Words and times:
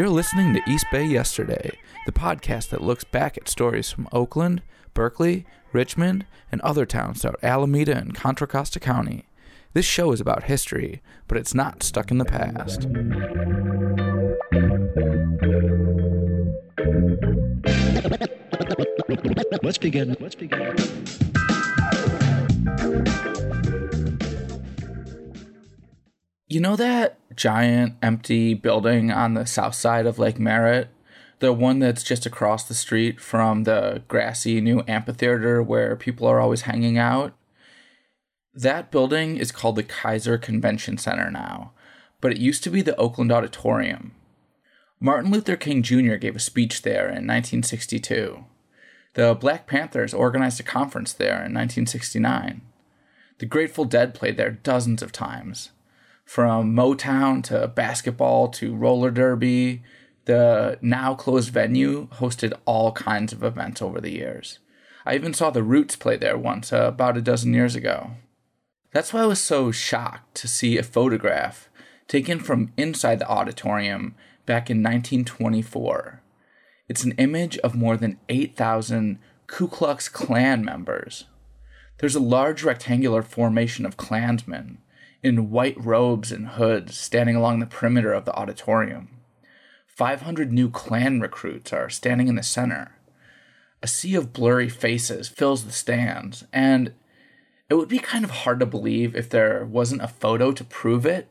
You're 0.00 0.08
listening 0.08 0.54
to 0.54 0.62
East 0.66 0.86
Bay 0.90 1.04
Yesterday, 1.04 1.78
the 2.06 2.12
podcast 2.12 2.70
that 2.70 2.80
looks 2.80 3.04
back 3.04 3.36
at 3.36 3.50
stories 3.50 3.90
from 3.90 4.08
Oakland, 4.12 4.62
Berkeley, 4.94 5.44
Richmond, 5.74 6.24
and 6.50 6.62
other 6.62 6.86
towns 6.86 7.20
throughout 7.20 7.38
Alameda 7.42 7.98
and 7.98 8.14
Contra 8.14 8.46
Costa 8.46 8.80
County. 8.80 9.26
This 9.74 9.84
show 9.84 10.10
is 10.12 10.18
about 10.18 10.44
history, 10.44 11.02
but 11.28 11.36
it's 11.36 11.54
not 11.54 11.82
stuck 11.82 12.10
in 12.10 12.16
the 12.16 12.24
past. 12.24 12.86
Let's 19.62 19.76
begin. 19.76 20.16
Let's 20.18 20.34
begin. 20.34 20.76
You 26.48 26.60
know 26.60 26.76
that 26.76 27.19
giant 27.34 27.94
empty 28.02 28.54
building 28.54 29.10
on 29.10 29.34
the 29.34 29.46
south 29.46 29.74
side 29.74 30.06
of 30.06 30.18
Lake 30.18 30.38
Merritt? 30.38 30.88
The 31.38 31.52
one 31.52 31.78
that's 31.78 32.02
just 32.02 32.26
across 32.26 32.64
the 32.64 32.74
street 32.74 33.20
from 33.20 33.64
the 33.64 34.02
grassy 34.08 34.60
new 34.60 34.82
amphitheater 34.86 35.62
where 35.62 35.96
people 35.96 36.26
are 36.26 36.40
always 36.40 36.62
hanging 36.62 36.98
out? 36.98 37.32
That 38.52 38.90
building 38.90 39.36
is 39.36 39.52
called 39.52 39.76
the 39.76 39.82
Kaiser 39.82 40.36
Convention 40.36 40.98
Center 40.98 41.30
now, 41.30 41.72
but 42.20 42.32
it 42.32 42.38
used 42.38 42.62
to 42.64 42.70
be 42.70 42.82
the 42.82 42.96
Oakland 42.96 43.32
Auditorium. 43.32 44.14
Martin 45.00 45.30
Luther 45.30 45.56
King 45.56 45.82
Jr. 45.82 46.16
gave 46.16 46.36
a 46.36 46.40
speech 46.40 46.82
there 46.82 47.04
in 47.04 47.26
1962. 47.26 48.44
The 49.14 49.34
Black 49.34 49.66
Panthers 49.66 50.12
organized 50.12 50.60
a 50.60 50.64
conference 50.64 51.12
there 51.12 51.36
in 51.36 51.54
1969. 51.54 52.60
The 53.38 53.46
Grateful 53.46 53.86
Dead 53.86 54.12
played 54.12 54.36
there 54.36 54.50
dozens 54.50 55.00
of 55.02 55.10
times. 55.10 55.70
From 56.30 56.76
Motown 56.76 57.42
to 57.46 57.66
basketball 57.66 58.46
to 58.50 58.72
roller 58.72 59.10
derby, 59.10 59.82
the 60.26 60.78
now 60.80 61.12
closed 61.16 61.52
venue 61.52 62.06
hosted 62.06 62.52
all 62.66 62.92
kinds 62.92 63.32
of 63.32 63.42
events 63.42 63.82
over 63.82 64.00
the 64.00 64.12
years. 64.12 64.60
I 65.04 65.16
even 65.16 65.34
saw 65.34 65.50
the 65.50 65.64
Roots 65.64 65.96
play 65.96 66.16
there 66.16 66.38
once, 66.38 66.72
uh, 66.72 66.84
about 66.86 67.16
a 67.16 67.20
dozen 67.20 67.52
years 67.52 67.74
ago. 67.74 68.12
That's 68.92 69.12
why 69.12 69.22
I 69.22 69.26
was 69.26 69.40
so 69.40 69.72
shocked 69.72 70.36
to 70.36 70.46
see 70.46 70.78
a 70.78 70.84
photograph 70.84 71.68
taken 72.06 72.38
from 72.38 72.72
inside 72.76 73.18
the 73.18 73.28
auditorium 73.28 74.14
back 74.46 74.70
in 74.70 74.84
1924. 74.84 76.22
It's 76.88 77.02
an 77.02 77.14
image 77.18 77.58
of 77.58 77.74
more 77.74 77.96
than 77.96 78.20
8,000 78.28 79.18
Ku 79.48 79.66
Klux 79.66 80.08
Klan 80.08 80.64
members. 80.64 81.24
There's 81.98 82.14
a 82.14 82.20
large 82.20 82.62
rectangular 82.62 83.22
formation 83.22 83.84
of 83.84 83.96
Klansmen 83.96 84.78
in 85.22 85.50
white 85.50 85.82
robes 85.84 86.32
and 86.32 86.48
hoods 86.48 86.96
standing 86.96 87.36
along 87.36 87.60
the 87.60 87.66
perimeter 87.66 88.12
of 88.12 88.24
the 88.24 88.34
auditorium. 88.34 89.08
500 89.86 90.52
new 90.52 90.70
Klan 90.70 91.20
recruits 91.20 91.72
are 91.72 91.90
standing 91.90 92.28
in 92.28 92.36
the 92.36 92.42
center. 92.42 92.96
A 93.82 93.86
sea 93.86 94.14
of 94.14 94.32
blurry 94.32 94.68
faces 94.68 95.28
fills 95.28 95.64
the 95.64 95.72
stands, 95.72 96.44
and 96.52 96.92
it 97.68 97.74
would 97.74 97.88
be 97.88 97.98
kind 97.98 98.24
of 98.24 98.30
hard 98.30 98.60
to 98.60 98.66
believe 98.66 99.14
if 99.14 99.28
there 99.28 99.64
wasn't 99.64 100.02
a 100.02 100.08
photo 100.08 100.52
to 100.52 100.64
prove 100.64 101.04
it. 101.04 101.28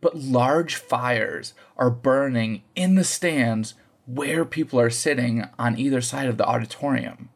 But 0.00 0.16
large 0.16 0.76
fires 0.76 1.54
are 1.76 1.90
burning 1.90 2.62
in 2.76 2.94
the 2.94 3.04
stands 3.04 3.74
where 4.06 4.44
people 4.44 4.80
are 4.80 4.90
sitting 4.90 5.44
on 5.58 5.78
either 5.78 6.00
side 6.00 6.28
of 6.28 6.38
the 6.38 6.46
auditorium. 6.46 7.30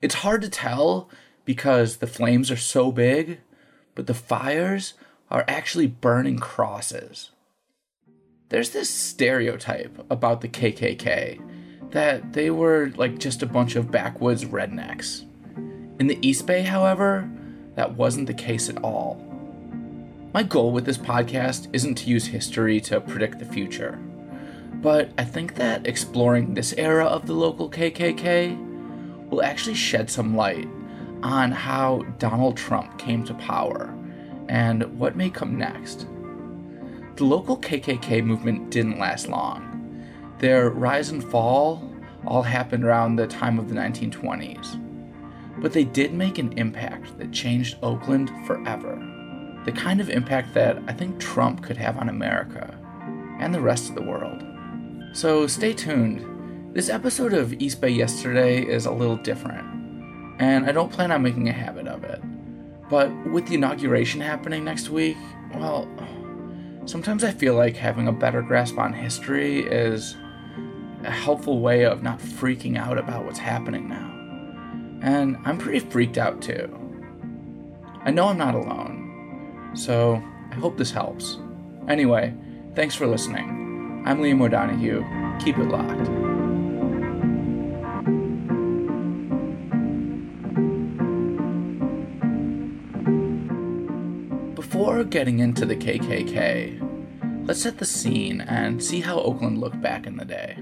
It's 0.00 0.16
hard 0.16 0.42
to 0.42 0.48
tell 0.50 1.08
because 1.44 1.96
the 1.96 2.06
flames 2.06 2.50
are 2.50 2.56
so 2.56 2.92
big, 2.92 3.40
but 3.98 4.06
the 4.06 4.14
fires 4.14 4.94
are 5.28 5.44
actually 5.48 5.88
burning 5.88 6.38
crosses. 6.38 7.32
There's 8.48 8.70
this 8.70 8.88
stereotype 8.88 10.06
about 10.08 10.40
the 10.40 10.46
KKK 10.46 11.90
that 11.90 12.32
they 12.32 12.48
were 12.48 12.92
like 12.94 13.18
just 13.18 13.42
a 13.42 13.46
bunch 13.46 13.74
of 13.74 13.90
backwoods 13.90 14.44
rednecks. 14.44 15.24
In 15.98 16.06
the 16.06 16.16
East 16.22 16.46
Bay, 16.46 16.62
however, 16.62 17.28
that 17.74 17.96
wasn't 17.96 18.28
the 18.28 18.34
case 18.34 18.68
at 18.68 18.84
all. 18.84 19.16
My 20.32 20.44
goal 20.44 20.70
with 20.70 20.84
this 20.84 20.96
podcast 20.96 21.66
isn't 21.72 21.96
to 21.96 22.08
use 22.08 22.26
history 22.26 22.80
to 22.82 23.00
predict 23.00 23.40
the 23.40 23.46
future, 23.46 23.98
but 24.74 25.10
I 25.18 25.24
think 25.24 25.56
that 25.56 25.88
exploring 25.88 26.54
this 26.54 26.72
era 26.74 27.06
of 27.06 27.26
the 27.26 27.34
local 27.34 27.68
KKK 27.68 29.28
will 29.28 29.42
actually 29.42 29.74
shed 29.74 30.08
some 30.08 30.36
light 30.36 30.68
on 31.24 31.50
how 31.50 32.04
Donald 32.20 32.56
Trump 32.56 32.96
came 32.96 33.24
to 33.24 33.34
power 33.34 33.92
and 34.48 34.82
what 34.98 35.16
may 35.16 35.30
come 35.30 35.56
next. 35.56 36.06
The 37.16 37.24
local 37.24 37.56
KKK 37.56 38.24
movement 38.24 38.70
didn't 38.70 38.98
last 38.98 39.28
long. 39.28 40.06
Their 40.38 40.70
rise 40.70 41.10
and 41.10 41.22
fall 41.22 41.92
all 42.26 42.42
happened 42.42 42.84
around 42.84 43.16
the 43.16 43.26
time 43.26 43.58
of 43.58 43.68
the 43.68 43.74
1920s. 43.74 44.80
But 45.60 45.72
they 45.72 45.84
did 45.84 46.14
make 46.14 46.38
an 46.38 46.52
impact 46.56 47.18
that 47.18 47.32
changed 47.32 47.76
Oakland 47.82 48.30
forever. 48.46 48.96
The 49.64 49.72
kind 49.72 50.00
of 50.00 50.10
impact 50.10 50.54
that 50.54 50.78
I 50.86 50.92
think 50.92 51.18
Trump 51.18 51.62
could 51.62 51.76
have 51.76 51.98
on 51.98 52.08
America 52.08 52.78
and 53.40 53.52
the 53.52 53.60
rest 53.60 53.88
of 53.88 53.94
the 53.96 54.02
world. 54.02 54.42
So 55.12 55.46
stay 55.46 55.72
tuned. 55.72 56.74
This 56.74 56.88
episode 56.88 57.32
of 57.32 57.54
East 57.54 57.80
Bay 57.80 57.88
Yesterday 57.88 58.62
is 58.62 58.86
a 58.86 58.92
little 58.92 59.16
different, 59.16 59.66
and 60.38 60.66
I 60.66 60.72
don't 60.72 60.92
plan 60.92 61.10
on 61.10 61.22
making 61.22 61.48
a 61.48 61.52
habit 61.52 61.88
of 61.88 62.04
it. 62.04 62.22
But 62.88 63.10
with 63.26 63.46
the 63.46 63.54
inauguration 63.54 64.20
happening 64.20 64.64
next 64.64 64.88
week, 64.88 65.16
well, 65.54 65.88
sometimes 66.86 67.22
I 67.24 67.30
feel 67.32 67.54
like 67.54 67.76
having 67.76 68.08
a 68.08 68.12
better 68.12 68.42
grasp 68.42 68.78
on 68.78 68.92
history 68.92 69.60
is 69.60 70.16
a 71.04 71.10
helpful 71.10 71.60
way 71.60 71.84
of 71.84 72.02
not 72.02 72.18
freaking 72.18 72.78
out 72.78 72.98
about 72.98 73.24
what's 73.24 73.38
happening 73.38 73.88
now. 73.88 74.14
And 75.02 75.36
I'm 75.44 75.58
pretty 75.58 75.80
freaked 75.80 76.18
out 76.18 76.42
too. 76.42 76.74
I 78.02 78.10
know 78.10 78.28
I'm 78.28 78.38
not 78.38 78.54
alone, 78.54 79.70
so 79.74 80.22
I 80.50 80.54
hope 80.54 80.76
this 80.76 80.90
helps. 80.90 81.38
Anyway, 81.88 82.34
thanks 82.74 82.94
for 82.94 83.06
listening. 83.06 84.02
I'm 84.06 84.20
Liam 84.20 84.42
O'Donoghue. 84.42 85.04
Keep 85.40 85.58
it 85.58 85.68
locked. 85.68 86.27
Getting 95.10 95.38
into 95.38 95.64
the 95.64 95.74
KKK, 95.74 97.46
let's 97.46 97.62
set 97.62 97.78
the 97.78 97.86
scene 97.86 98.42
and 98.42 98.82
see 98.82 99.00
how 99.00 99.18
Oakland 99.18 99.58
looked 99.58 99.80
back 99.80 100.06
in 100.06 100.18
the 100.18 100.24
day. 100.26 100.58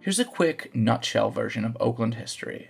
Here's 0.00 0.18
a 0.18 0.24
quick 0.26 0.70
nutshell 0.74 1.30
version 1.30 1.64
of 1.64 1.74
Oakland 1.80 2.16
history. 2.16 2.68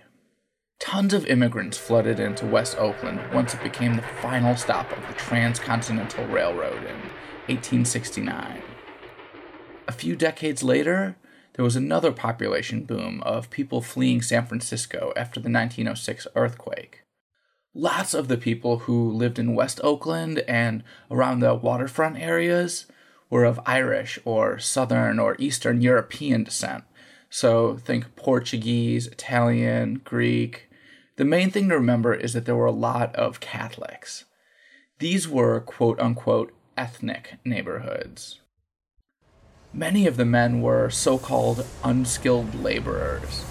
Tons 0.79 1.13
of 1.13 1.25
immigrants 1.25 1.77
flooded 1.77 2.21
into 2.21 2.45
West 2.45 2.77
Oakland 2.77 3.19
once 3.33 3.53
it 3.53 3.61
became 3.61 3.97
the 3.97 4.03
final 4.21 4.55
stop 4.55 4.89
of 4.93 5.05
the 5.09 5.13
Transcontinental 5.15 6.25
Railroad 6.27 6.83
in 6.83 6.95
1869. 7.47 8.61
A 9.89 9.91
few 9.91 10.15
decades 10.15 10.63
later, 10.63 11.17
there 11.55 11.65
was 11.65 11.75
another 11.75 12.13
population 12.13 12.85
boom 12.85 13.21
of 13.23 13.49
people 13.49 13.81
fleeing 13.81 14.21
San 14.21 14.45
Francisco 14.45 15.11
after 15.17 15.41
the 15.41 15.49
1906 15.49 16.25
earthquake. 16.37 17.04
Lots 17.77 18.13
of 18.13 18.29
the 18.29 18.37
people 18.37 18.79
who 18.79 19.11
lived 19.11 19.37
in 19.37 19.53
West 19.53 19.81
Oakland 19.83 20.39
and 20.47 20.81
around 21.11 21.41
the 21.41 21.53
waterfront 21.53 22.17
areas 22.17 22.85
were 23.29 23.43
of 23.43 23.59
Irish 23.65 24.17
or 24.23 24.57
Southern 24.59 25.19
or 25.19 25.35
Eastern 25.39 25.81
European 25.81 26.45
descent. 26.45 26.85
So 27.29 27.75
think 27.75 28.15
Portuguese, 28.15 29.07
Italian, 29.07 29.95
Greek. 30.05 30.69
The 31.17 31.25
main 31.25 31.51
thing 31.51 31.67
to 31.67 31.75
remember 31.75 32.13
is 32.13 32.31
that 32.31 32.45
there 32.45 32.55
were 32.55 32.65
a 32.65 32.71
lot 32.71 33.13
of 33.17 33.41
Catholics. 33.41 34.23
These 34.99 35.27
were 35.27 35.59
quote 35.59 35.99
unquote 35.99 36.53
ethnic 36.77 37.39
neighborhoods. 37.43 38.39
Many 39.73 40.07
of 40.07 40.15
the 40.15 40.23
men 40.23 40.61
were 40.61 40.89
so 40.89 41.17
called 41.17 41.65
unskilled 41.83 42.55
laborers. 42.55 43.43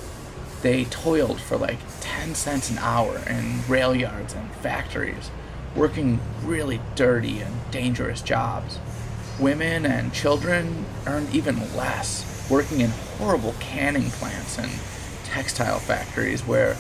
They 0.65 0.87
toiled 0.87 1.43
for 1.43 1.59
like 1.59 1.77
10 2.01 2.35
cents 2.35 2.71
an 2.71 2.79
hour 2.79 3.19
in 3.29 3.61
rail 3.69 3.95
yards 3.95 4.33
and 4.33 4.51
factories, 4.51 5.31
working 5.77 6.21
really 6.43 6.81
dirty 6.95 7.41
and 7.41 7.71
dangerous 7.71 8.23
jobs. 8.23 8.79
Women 9.39 9.85
and 9.85 10.15
children 10.15 10.87
earned 11.07 11.35
even 11.35 11.77
less, 11.77 12.49
working 12.49 12.81
in 12.81 12.89
horrible 13.19 13.55
canning 13.61 14.09
plants 14.13 14.57
and 14.57 14.73
textile 15.25 15.81
factories 15.81 16.47
where 16.47 16.79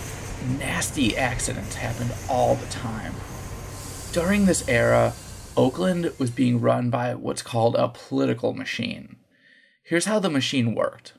nasty 0.58 1.14
accidents 1.14 1.74
happened 1.74 2.14
all 2.26 2.54
the 2.54 2.68
time. 2.68 3.12
During 4.12 4.46
this 4.46 4.66
era, 4.66 5.12
Oakland 5.58 6.10
was 6.18 6.30
being 6.30 6.58
run 6.58 6.88
by 6.88 7.14
what's 7.14 7.42
called 7.42 7.76
a 7.76 7.88
political 7.88 8.54
machine. 8.54 9.16
Here's 9.82 10.06
how 10.06 10.20
the 10.20 10.30
machine 10.30 10.74
worked 10.74 11.12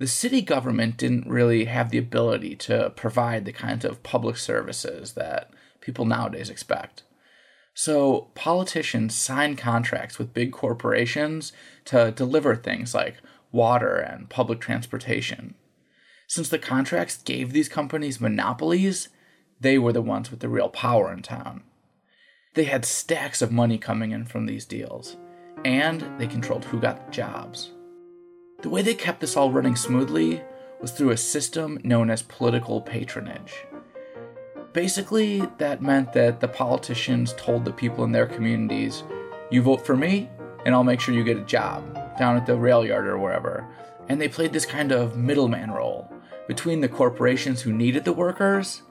the 0.00 0.06
city 0.06 0.40
government 0.40 0.96
didn't 0.96 1.28
really 1.28 1.66
have 1.66 1.90
the 1.90 1.98
ability 1.98 2.56
to 2.56 2.90
provide 2.96 3.44
the 3.44 3.52
kinds 3.52 3.84
of 3.84 4.02
public 4.02 4.38
services 4.38 5.12
that 5.12 5.50
people 5.82 6.06
nowadays 6.06 6.48
expect. 6.48 7.02
So, 7.74 8.30
politicians 8.34 9.14
signed 9.14 9.58
contracts 9.58 10.18
with 10.18 10.32
big 10.32 10.52
corporations 10.52 11.52
to 11.84 12.12
deliver 12.12 12.56
things 12.56 12.94
like 12.94 13.16
water 13.52 13.98
and 13.98 14.30
public 14.30 14.58
transportation. 14.58 15.54
Since 16.26 16.48
the 16.48 16.58
contracts 16.58 17.18
gave 17.22 17.52
these 17.52 17.68
companies 17.68 18.22
monopolies, 18.22 19.10
they 19.60 19.78
were 19.78 19.92
the 19.92 20.00
ones 20.00 20.30
with 20.30 20.40
the 20.40 20.48
real 20.48 20.70
power 20.70 21.12
in 21.12 21.20
town. 21.20 21.62
They 22.54 22.64
had 22.64 22.86
stacks 22.86 23.42
of 23.42 23.52
money 23.52 23.76
coming 23.76 24.12
in 24.12 24.24
from 24.24 24.46
these 24.46 24.64
deals, 24.64 25.18
and 25.62 26.18
they 26.18 26.26
controlled 26.26 26.64
who 26.64 26.80
got 26.80 27.04
the 27.04 27.12
jobs. 27.12 27.72
The 28.62 28.68
way 28.68 28.82
they 28.82 28.94
kept 28.94 29.20
this 29.20 29.36
all 29.36 29.50
running 29.50 29.74
smoothly 29.74 30.42
was 30.80 30.90
through 30.90 31.10
a 31.10 31.16
system 31.16 31.78
known 31.82 32.10
as 32.10 32.22
political 32.22 32.80
patronage. 32.80 33.54
Basically, 34.72 35.42
that 35.58 35.82
meant 35.82 36.12
that 36.12 36.40
the 36.40 36.48
politicians 36.48 37.32
told 37.36 37.64
the 37.64 37.72
people 37.72 38.04
in 38.04 38.12
their 38.12 38.26
communities, 38.26 39.02
You 39.50 39.62
vote 39.62 39.84
for 39.84 39.96
me, 39.96 40.28
and 40.64 40.74
I'll 40.74 40.84
make 40.84 41.00
sure 41.00 41.14
you 41.14 41.24
get 41.24 41.38
a 41.38 41.44
job 41.44 41.94
down 42.18 42.36
at 42.36 42.44
the 42.44 42.56
rail 42.56 42.84
yard 42.84 43.06
or 43.06 43.18
wherever. 43.18 43.66
And 44.08 44.20
they 44.20 44.28
played 44.28 44.52
this 44.52 44.66
kind 44.66 44.92
of 44.92 45.16
middleman 45.16 45.70
role 45.70 46.12
between 46.46 46.80
the 46.80 46.88
corporations 46.88 47.62
who 47.62 47.72
needed 47.72 48.04
the 48.04 48.12
workers 48.12 48.82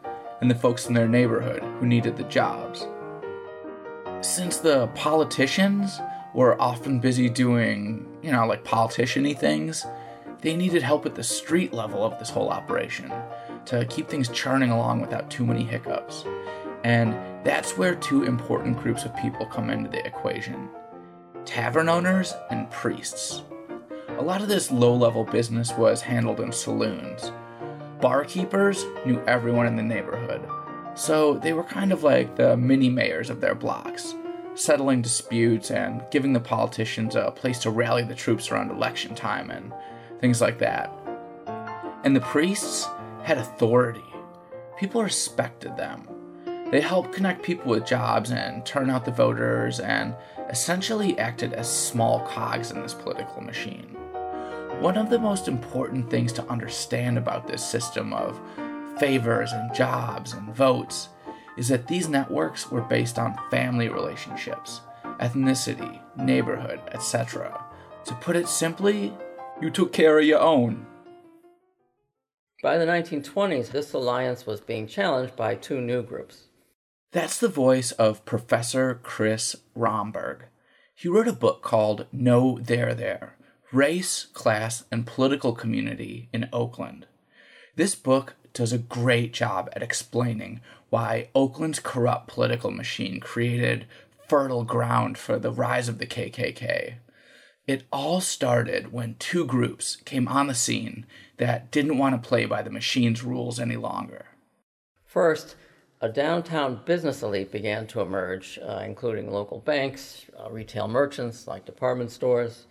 and 0.42 0.50
the 0.50 0.56
folks 0.56 0.88
in 0.88 0.95
their 0.95 1.07
neighborhood 1.07 1.62
who 1.80 1.86
needed 1.86 2.18
the 2.18 2.24
jobs. 2.24 2.88
Since 4.22 4.57
the 4.57 4.88
politicians 4.95 6.00
were 6.33 6.60
often 6.62 7.00
busy 7.00 7.30
doing, 7.30 8.09
you 8.21 8.31
know, 8.31 8.45
like 8.45 8.63
politician 8.63 9.33
things, 9.36 9.86
they 10.42 10.56
needed 10.56 10.81
help 10.81 11.06
at 11.06 11.16
the 11.16 11.24
street 11.24 11.74
level 11.74 12.04
of 12.04 12.18
this 12.19 12.30
whole 12.30 12.50
operation 12.50 13.12
to 13.66 13.86
keep 13.86 14.07
things 14.07 14.30
churning 14.30 14.71
along 14.71 15.01
without 15.01 15.30
too 15.30 15.45
many 15.45 15.63
hiccups. 15.63 16.25
And 16.83 17.13
that's 17.45 17.77
where 17.77 17.95
two 17.95 18.24
important 18.24 18.80
groups 18.81 19.04
of 19.06 19.16
people 19.18 19.45
come 19.45 19.69
into 19.69 19.89
the 19.89 20.06
equation 20.06 20.69
tavern 21.45 21.89
owners 21.89 22.36
and 22.51 22.69
priests. 22.69 23.42
A 24.18 24.22
lot 24.22 24.42
of 24.42 24.50
this 24.50 24.72
low 24.72 24.94
level 24.94 25.24
business 25.24 25.72
was 25.74 26.01
handled 26.01 26.39
in 26.42 26.51
saloons. 26.51 27.31
Barkeepers 28.01 28.86
knew 29.06 29.19
everyone 29.25 29.65
in 29.65 29.75
the 29.75 29.81
neighborhood, 29.81 30.48
so 30.95 31.36
they 31.36 31.54
were 31.54 31.63
kind 31.63 31.92
of 31.92 32.04
like 32.04 32.36
the 32.36 32.56
mini 32.56 32.89
mayors 32.89 33.30
of 33.30 33.42
their 33.42 33.56
blocks, 33.56 34.13
settling 34.60 35.02
disputes 35.02 35.72
and 35.72 36.04
giving 36.12 36.34
the 36.34 36.40
politicians 36.40 37.16
a 37.16 37.32
place 37.32 37.60
to 37.60 37.70
rally 37.70 38.04
the 38.04 38.14
troops 38.14 38.52
around 38.52 38.70
election 38.70 39.16
time 39.16 39.50
and 39.50 39.74
things 40.20 40.42
like 40.42 40.60
that. 40.60 40.92
And 42.04 42.14
the 42.16 42.22
priests 42.22 42.86
had 43.24 43.38
authority. 43.38 44.04
People 44.78 45.02
respected 45.02 45.78
them. 45.78 46.08
They 46.72 46.82
helped 46.82 47.14
connect 47.14 47.42
people 47.42 47.72
with 47.72 47.86
jobs 47.86 48.32
and 48.32 48.66
turn 48.66 48.90
out 48.90 49.06
the 49.06 49.12
voters 49.12 49.80
and 49.80 50.14
essentially 50.50 51.18
acted 51.18 51.54
as 51.54 51.72
small 51.72 52.20
cogs 52.28 52.72
in 52.72 52.82
this 52.82 52.94
political 52.94 53.42
machine. 53.42 53.96
One 54.80 54.98
of 54.98 55.10
the 55.10 55.20
most 55.20 55.48
important 55.48 56.10
things 56.10 56.34
to 56.34 56.46
understand 56.48 57.18
about 57.18 57.48
this 57.48 57.66
system 57.66 58.14
of 58.14 58.40
favors 59.00 59.54
and 59.54 59.74
jobs 59.74 60.34
and 60.34 60.54
votes 60.54 61.10
is 61.60 61.68
that 61.68 61.90
these 61.90 62.08
networks 62.08 62.72
were 62.72 62.80
based 62.80 63.20
on 63.20 63.38
family 63.52 63.90
relationships, 63.90 64.80
ethnicity, 65.20 66.00
neighborhood, 66.16 66.80
etc. 66.94 67.62
To 68.06 68.16
put 68.16 68.38
it 68.38 68.48
simply, 68.48 69.14
you 69.62 69.70
took 69.70 69.92
care 69.92 70.18
of 70.18 70.24
your 70.24 70.40
own. 70.40 70.88
By 72.64 72.78
the 72.78 72.86
1920s, 72.86 73.72
this 73.72 73.92
alliance 73.92 74.46
was 74.46 74.62
being 74.62 74.88
challenged 74.88 75.36
by 75.36 75.56
two 75.56 75.82
new 75.82 76.02
groups. 76.02 76.44
That's 77.12 77.38
the 77.38 77.50
voice 77.50 77.92
of 77.92 78.24
Professor 78.24 78.98
Chris 79.04 79.58
Rhomberg. 79.76 80.46
He 80.96 81.10
wrote 81.10 81.28
a 81.28 81.34
book 81.34 81.62
called 81.62 82.08
No 82.14 82.58
There 82.62 82.94
There 82.94 83.36
Race, 83.74 84.28
Class, 84.34 84.86
and 84.92 85.06
Political 85.06 85.56
Community 85.56 86.30
in 86.32 86.48
Oakland. 86.54 87.06
This 87.76 87.96
book 87.96 88.36
does 88.54 88.72
a 88.74 88.78
great 88.78 89.34
job 89.34 89.70
at 89.74 89.84
explaining 89.84 90.62
why 90.89 91.30
Oakland's 91.36 91.80
corrupt 91.80 92.27
political 92.27 92.71
machine 92.71 93.19
created 93.19 93.86
fertile 94.27 94.63
ground 94.63 95.18
for 95.18 95.39
the 95.39 95.51
rise 95.51 95.89
of 95.89 95.97
the 95.97 96.06
KKK. 96.06 96.95
It 97.68 97.83
all 97.91 98.21
started 98.21 98.91
when 98.91 99.15
two 99.19 99.45
groups 99.45 99.95
came 99.97 100.27
on 100.27 100.47
the 100.47 100.56
scene 100.56 101.06
that 101.38 101.71
didn't 101.71 101.97
want 101.97 102.21
to 102.21 102.27
play 102.27 102.45
by 102.45 102.62
the 102.62 102.71
machine's 102.71 103.24
rules 103.24 103.59
any 103.59 103.75
longer. 103.75 104.25
First, 105.06 105.56
a 106.01 106.09
downtown 106.09 106.81
business 106.86 107.21
elite 107.21 107.51
began 107.51 107.86
to 107.88 108.01
emerge, 108.01 108.57
uh, 108.63 108.81
including 108.86 109.31
local 109.31 109.59
banks, 109.59 110.25
uh, 110.39 110.50
retail 110.50 110.88
merchants 110.88 111.47
like 111.47 111.65
department 111.65 112.12
stores, 112.12 112.65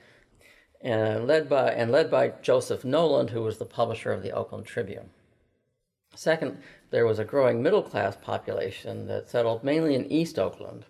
and 0.80 1.26
led 1.26 1.48
by 1.48 1.70
and 1.72 1.90
led 1.92 2.10
by 2.10 2.32
Joseph 2.42 2.84
Knowland, 2.84 3.30
who 3.30 3.42
was 3.42 3.58
the 3.58 3.64
publisher 3.64 4.12
of 4.12 4.22
the 4.22 4.32
Oakland 4.32 4.66
Tribune. 4.66 5.10
Second, 6.14 6.62
there 6.90 7.06
was 7.06 7.18
a 7.18 7.24
growing 7.24 7.62
middle 7.62 7.82
class 7.82 8.16
population 8.16 9.06
that 9.06 9.28
settled 9.28 9.64
mainly 9.64 9.94
in 9.94 10.10
East 10.10 10.38
Oakland. 10.38 10.84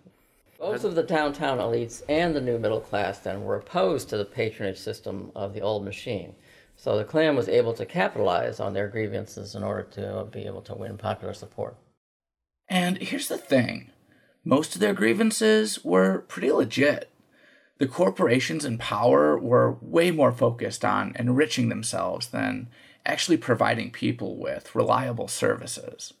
Both 0.59 0.83
of 0.83 0.95
the 0.95 1.03
downtown 1.03 1.57
elites 1.57 2.01
and 2.09 2.35
the 2.35 2.41
new 2.41 2.59
middle 2.59 2.81
class 2.81 3.19
then 3.19 3.43
were 3.43 3.55
opposed 3.55 4.09
to 4.09 4.17
the 4.17 4.25
patronage 4.25 4.77
system 4.77 5.31
of 5.35 5.53
the 5.53 5.61
old 5.61 5.85
machine. 5.85 6.35
So 6.75 6.97
the 6.97 7.03
Klan 7.03 7.35
was 7.35 7.49
able 7.49 7.73
to 7.73 7.85
capitalize 7.85 8.59
on 8.59 8.73
their 8.73 8.87
grievances 8.87 9.55
in 9.55 9.63
order 9.63 9.83
to 9.91 10.27
be 10.31 10.45
able 10.45 10.61
to 10.63 10.75
win 10.75 10.97
popular 10.97 11.33
support. 11.33 11.75
And 12.67 12.97
here's 12.97 13.27
the 13.27 13.37
thing 13.37 13.91
most 14.45 14.75
of 14.75 14.81
their 14.81 14.93
grievances 14.93 15.83
were 15.83 16.19
pretty 16.27 16.51
legit. 16.51 17.09
The 17.77 17.87
corporations 17.87 18.65
in 18.65 18.77
power 18.77 19.37
were 19.37 19.77
way 19.81 20.11
more 20.11 20.31
focused 20.31 20.83
on 20.83 21.13
enriching 21.17 21.69
themselves 21.69 22.27
than 22.29 22.67
actually 23.09 23.37
providing 23.37 23.89
people 23.89 24.37
with 24.37 24.75
reliable 24.75 25.27
services. 25.27 26.13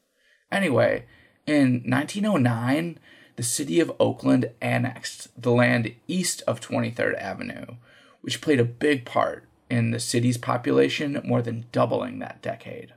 Anyway, 0.51 1.05
in 1.45 1.83
1909, 1.85 2.97
the 3.35 3.43
city 3.43 3.79
of 3.79 3.91
Oakland 3.99 4.49
annexed 4.59 5.29
the 5.39 5.51
land 5.51 5.93
east 6.07 6.41
of 6.47 6.59
23rd 6.59 7.15
Avenue, 7.21 7.75
which 8.21 8.41
played 8.41 8.59
a 8.59 8.65
big 8.65 9.05
part 9.05 9.47
in 9.69 9.91
the 9.91 9.99
city's 9.99 10.39
population 10.39 11.21
more 11.23 11.43
than 11.43 11.67
doubling 11.71 12.17
that 12.19 12.41
decade. 12.41 12.93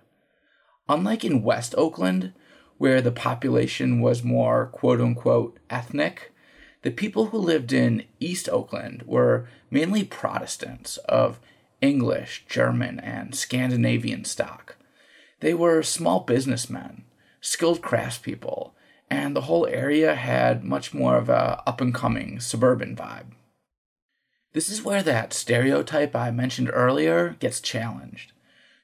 Unlike 0.89 1.25
in 1.27 1.43
West 1.43 1.75
Oakland, 1.77 2.33
where 2.79 3.03
the 3.03 3.13
population 3.13 4.01
was 4.01 4.25
more 4.25 4.67
quote 4.73 5.03
unquote 5.03 5.59
ethnic, 5.69 6.33
the 6.81 6.91
people 6.91 7.27
who 7.27 7.39
lived 7.39 7.75
in 7.75 8.05
East 8.19 8.49
Oakland 8.49 9.03
were 9.07 9.47
mainly 9.71 10.03
Protestants 10.03 10.97
of 10.97 11.39
English, 11.83 12.47
German, 12.49 12.99
and 13.01 13.35
Scandinavian 13.35 14.25
stock. 14.25 14.77
They 15.41 15.53
were 15.53 15.83
small 15.83 16.21
businessmen, 16.21 17.05
skilled 17.41 17.83
craftspeople, 17.83 18.71
and 19.11 19.37
the 19.37 19.43
whole 19.43 19.67
area 19.67 20.15
had 20.15 20.65
much 20.65 20.95
more 20.95 21.17
of 21.17 21.29
a 21.29 21.63
up 21.67 21.81
and 21.81 21.93
coming 21.93 22.41
suburban 22.41 22.97
vibe. 22.97 23.33
This 24.53 24.71
is 24.71 24.83
where 24.83 25.03
that 25.03 25.33
stereotype 25.33 26.15
I 26.15 26.31
mentioned 26.31 26.71
earlier 26.73 27.37
gets 27.41 27.61
challenged. 27.61 28.33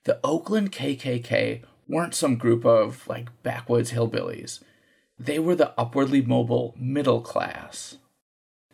The 0.04 0.18
Oakland 0.24 0.72
KKK 0.72 1.62
weren't 1.86 2.14
some 2.14 2.36
group 2.36 2.64
of 2.64 3.06
like 3.06 3.28
backwoods 3.42 3.92
hillbillies. 3.92 4.60
They 5.18 5.38
were 5.38 5.54
the 5.54 5.78
upwardly 5.78 6.22
mobile 6.22 6.74
middle 6.78 7.20
class. 7.20 7.98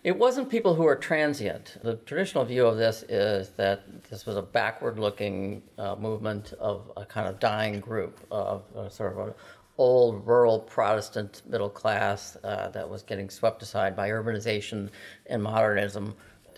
It 0.04 0.18
wasn't 0.18 0.50
people 0.50 0.74
who 0.74 0.82
were 0.82 0.96
transient. 0.96 1.78
The 1.82 1.94
traditional 1.96 2.44
view 2.44 2.66
of 2.66 2.76
this 2.76 3.04
is 3.08 3.48
that 3.56 4.02
this 4.10 4.26
was 4.26 4.36
a 4.36 4.42
backward 4.42 4.98
looking 4.98 5.62
uh, 5.78 5.96
movement 5.96 6.52
of 6.60 6.92
a 6.94 7.06
kind 7.06 7.26
of 7.26 7.40
dying 7.40 7.80
group 7.80 8.20
of 8.30 8.64
uh, 8.76 8.90
sort 8.90 9.12
of 9.12 9.28
an 9.28 9.34
old 9.78 10.26
rural 10.26 10.60
Protestant 10.60 11.40
middle 11.48 11.70
class 11.70 12.36
uh, 12.44 12.68
that 12.68 12.86
was 12.86 13.02
getting 13.02 13.30
swept 13.30 13.62
aside 13.62 13.96
by 13.96 14.10
urbanization 14.10 14.90
and 15.24 15.42
modernism. 15.42 16.14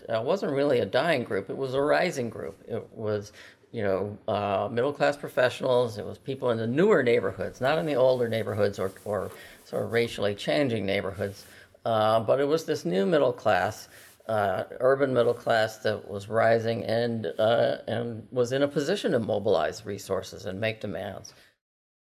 It 0.09 0.23
wasn't 0.23 0.51
really 0.51 0.79
a 0.79 0.85
dying 0.85 1.23
group, 1.23 1.49
it 1.49 1.55
was 1.55 1.73
a 1.73 1.81
rising 1.81 2.29
group. 2.29 2.61
It 2.67 2.85
was 2.91 3.31
you 3.71 3.83
know, 3.83 4.17
uh, 4.27 4.67
middle 4.71 4.93
class 4.93 5.15
professionals. 5.17 5.97
It 5.97 6.05
was 6.05 6.17
people 6.17 6.51
in 6.51 6.57
the 6.57 6.67
newer 6.67 7.03
neighborhoods, 7.03 7.59
not 7.61 7.77
in 7.77 7.85
the 7.85 7.95
older 7.95 8.27
neighborhoods 8.27 8.79
or, 8.79 8.91
or 9.05 9.29
sort 9.65 9.83
of 9.83 9.91
racially 9.91 10.35
changing 10.35 10.85
neighborhoods. 10.85 11.45
Uh, 11.87 12.19
but 12.19 12.41
it 12.41 12.47
was 12.49 12.65
this 12.65 12.83
new 12.83 13.05
middle 13.05 13.31
class, 13.31 13.87
uh, 14.27 14.65
urban 14.81 15.13
middle 15.13 15.33
class 15.33 15.77
that 15.77 16.05
was 16.09 16.27
rising 16.27 16.83
and 16.83 17.27
uh, 17.39 17.77
and 17.87 18.27
was 18.29 18.51
in 18.51 18.61
a 18.61 18.67
position 18.67 19.13
to 19.13 19.19
mobilize 19.19 19.85
resources 19.85 20.45
and 20.45 20.59
make 20.59 20.81
demands. 20.81 21.33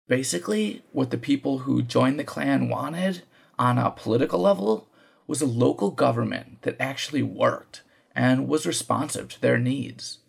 Basically, 0.08 0.82
what 0.92 1.10
the 1.10 1.18
people 1.18 1.58
who 1.58 1.82
joined 1.82 2.18
the 2.18 2.24
Klan 2.24 2.70
wanted 2.70 3.24
on 3.58 3.76
a 3.76 3.90
political 3.90 4.40
level 4.40 4.88
was 5.26 5.42
a 5.42 5.46
local 5.46 5.90
government 5.90 6.62
that 6.62 6.80
actually 6.80 7.22
worked 7.22 7.82
and 8.14 8.48
was 8.48 8.66
responsive 8.66 9.28
to 9.28 9.40
their 9.42 9.58
needs. 9.58 10.20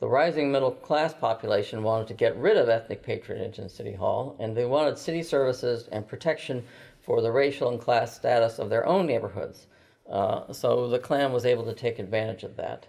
The 0.00 0.08
rising 0.08 0.50
middle 0.50 0.72
class 0.72 1.12
population 1.12 1.82
wanted 1.82 2.08
to 2.08 2.14
get 2.14 2.36
rid 2.36 2.56
of 2.56 2.68
ethnic 2.68 3.02
patronage 3.04 3.58
in 3.58 3.68
City 3.68 3.92
Hall, 3.92 4.34
and 4.40 4.56
they 4.56 4.64
wanted 4.64 4.98
city 4.98 5.22
services 5.22 5.88
and 5.92 6.08
protection 6.08 6.64
for 7.02 7.20
the 7.20 7.32
racial 7.32 7.68
and 7.68 7.80
class 7.80 8.14
status 8.14 8.58
of 8.58 8.70
their 8.70 8.86
own 8.86 9.06
neighborhoods. 9.06 9.66
Uh, 10.10 10.52
so 10.52 10.88
the 10.88 10.98
Klan 10.98 11.32
was 11.32 11.44
able 11.44 11.64
to 11.64 11.74
take 11.74 11.98
advantage 11.98 12.44
of 12.44 12.56
that. 12.56 12.86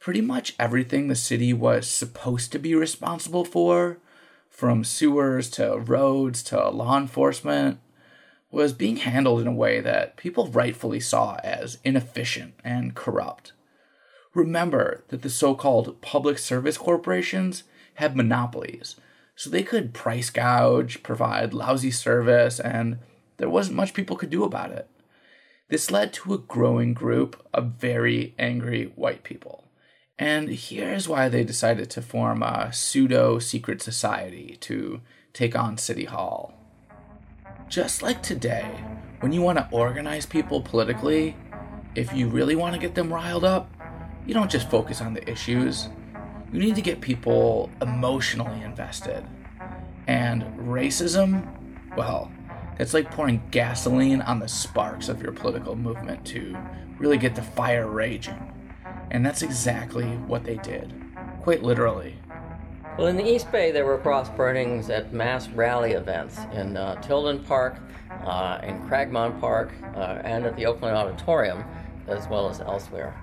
Pretty 0.00 0.20
much 0.20 0.54
everything 0.58 1.06
the 1.06 1.14
city 1.14 1.52
was 1.52 1.88
supposed 1.88 2.50
to 2.52 2.58
be 2.58 2.74
responsible 2.74 3.44
for, 3.44 3.98
from 4.50 4.84
sewers 4.84 5.48
to 5.50 5.78
roads 5.78 6.42
to 6.44 6.68
law 6.70 6.98
enforcement, 6.98 7.78
was 8.50 8.72
being 8.72 8.96
handled 8.96 9.40
in 9.40 9.46
a 9.46 9.52
way 9.52 9.80
that 9.80 10.16
people 10.16 10.48
rightfully 10.48 11.00
saw 11.00 11.36
as 11.42 11.78
inefficient 11.84 12.54
and 12.64 12.94
corrupt. 12.94 13.52
Remember 14.34 15.04
that 15.08 15.22
the 15.22 15.30
so 15.30 15.54
called 15.54 16.00
public 16.00 16.38
service 16.38 16.76
corporations 16.76 17.64
had 17.94 18.16
monopolies, 18.16 18.96
so 19.42 19.50
they 19.50 19.64
could 19.64 19.92
price 19.92 20.30
gouge, 20.30 21.02
provide 21.02 21.52
lousy 21.52 21.90
service, 21.90 22.60
and 22.60 23.00
there 23.38 23.50
wasn't 23.50 23.76
much 23.76 23.92
people 23.92 24.14
could 24.14 24.30
do 24.30 24.44
about 24.44 24.70
it. 24.70 24.88
This 25.68 25.90
led 25.90 26.12
to 26.12 26.32
a 26.32 26.38
growing 26.38 26.94
group 26.94 27.44
of 27.52 27.72
very 27.72 28.36
angry 28.38 28.92
white 28.94 29.24
people. 29.24 29.64
And 30.16 30.48
here's 30.48 31.08
why 31.08 31.28
they 31.28 31.42
decided 31.42 31.90
to 31.90 32.02
form 32.02 32.40
a 32.40 32.72
pseudo 32.72 33.40
secret 33.40 33.82
society 33.82 34.56
to 34.60 35.00
take 35.32 35.56
on 35.58 35.76
City 35.76 36.04
Hall. 36.04 36.54
Just 37.68 38.00
like 38.00 38.22
today, 38.22 38.70
when 39.18 39.32
you 39.32 39.42
want 39.42 39.58
to 39.58 39.68
organize 39.72 40.24
people 40.24 40.60
politically, 40.60 41.34
if 41.96 42.14
you 42.14 42.28
really 42.28 42.54
want 42.54 42.74
to 42.74 42.80
get 42.80 42.94
them 42.94 43.12
riled 43.12 43.44
up, 43.44 43.68
you 44.24 44.34
don't 44.34 44.52
just 44.52 44.70
focus 44.70 45.00
on 45.00 45.14
the 45.14 45.28
issues. 45.28 45.88
You 46.52 46.60
need 46.60 46.74
to 46.76 46.82
get 46.82 47.00
people 47.00 47.70
emotionally 47.80 48.62
invested. 48.62 49.24
And 50.06 50.42
racism, 50.58 51.48
well, 51.96 52.30
it's 52.78 52.92
like 52.92 53.10
pouring 53.10 53.42
gasoline 53.50 54.20
on 54.20 54.38
the 54.38 54.48
sparks 54.48 55.08
of 55.08 55.22
your 55.22 55.32
political 55.32 55.76
movement 55.76 56.26
to 56.26 56.54
really 56.98 57.16
get 57.16 57.34
the 57.34 57.42
fire 57.42 57.88
raging. 57.88 58.52
And 59.10 59.24
that's 59.24 59.40
exactly 59.40 60.04
what 60.04 60.44
they 60.44 60.56
did, 60.56 60.92
quite 61.40 61.62
literally. 61.62 62.16
Well, 62.98 63.06
in 63.06 63.16
the 63.16 63.26
East 63.26 63.50
Bay, 63.50 63.70
there 63.70 63.86
were 63.86 63.96
cross 63.96 64.28
burnings 64.28 64.90
at 64.90 65.14
mass 65.14 65.48
rally 65.48 65.92
events 65.92 66.38
in 66.52 66.76
uh, 66.76 67.00
Tilden 67.00 67.42
Park, 67.44 67.78
uh, 68.26 68.58
in 68.62 68.78
Cragmont 68.82 69.40
Park, 69.40 69.72
uh, 69.96 70.20
and 70.22 70.44
at 70.44 70.54
the 70.56 70.66
Oakland 70.66 70.96
Auditorium, 70.96 71.64
as 72.08 72.28
well 72.28 72.50
as 72.50 72.60
elsewhere. 72.60 73.14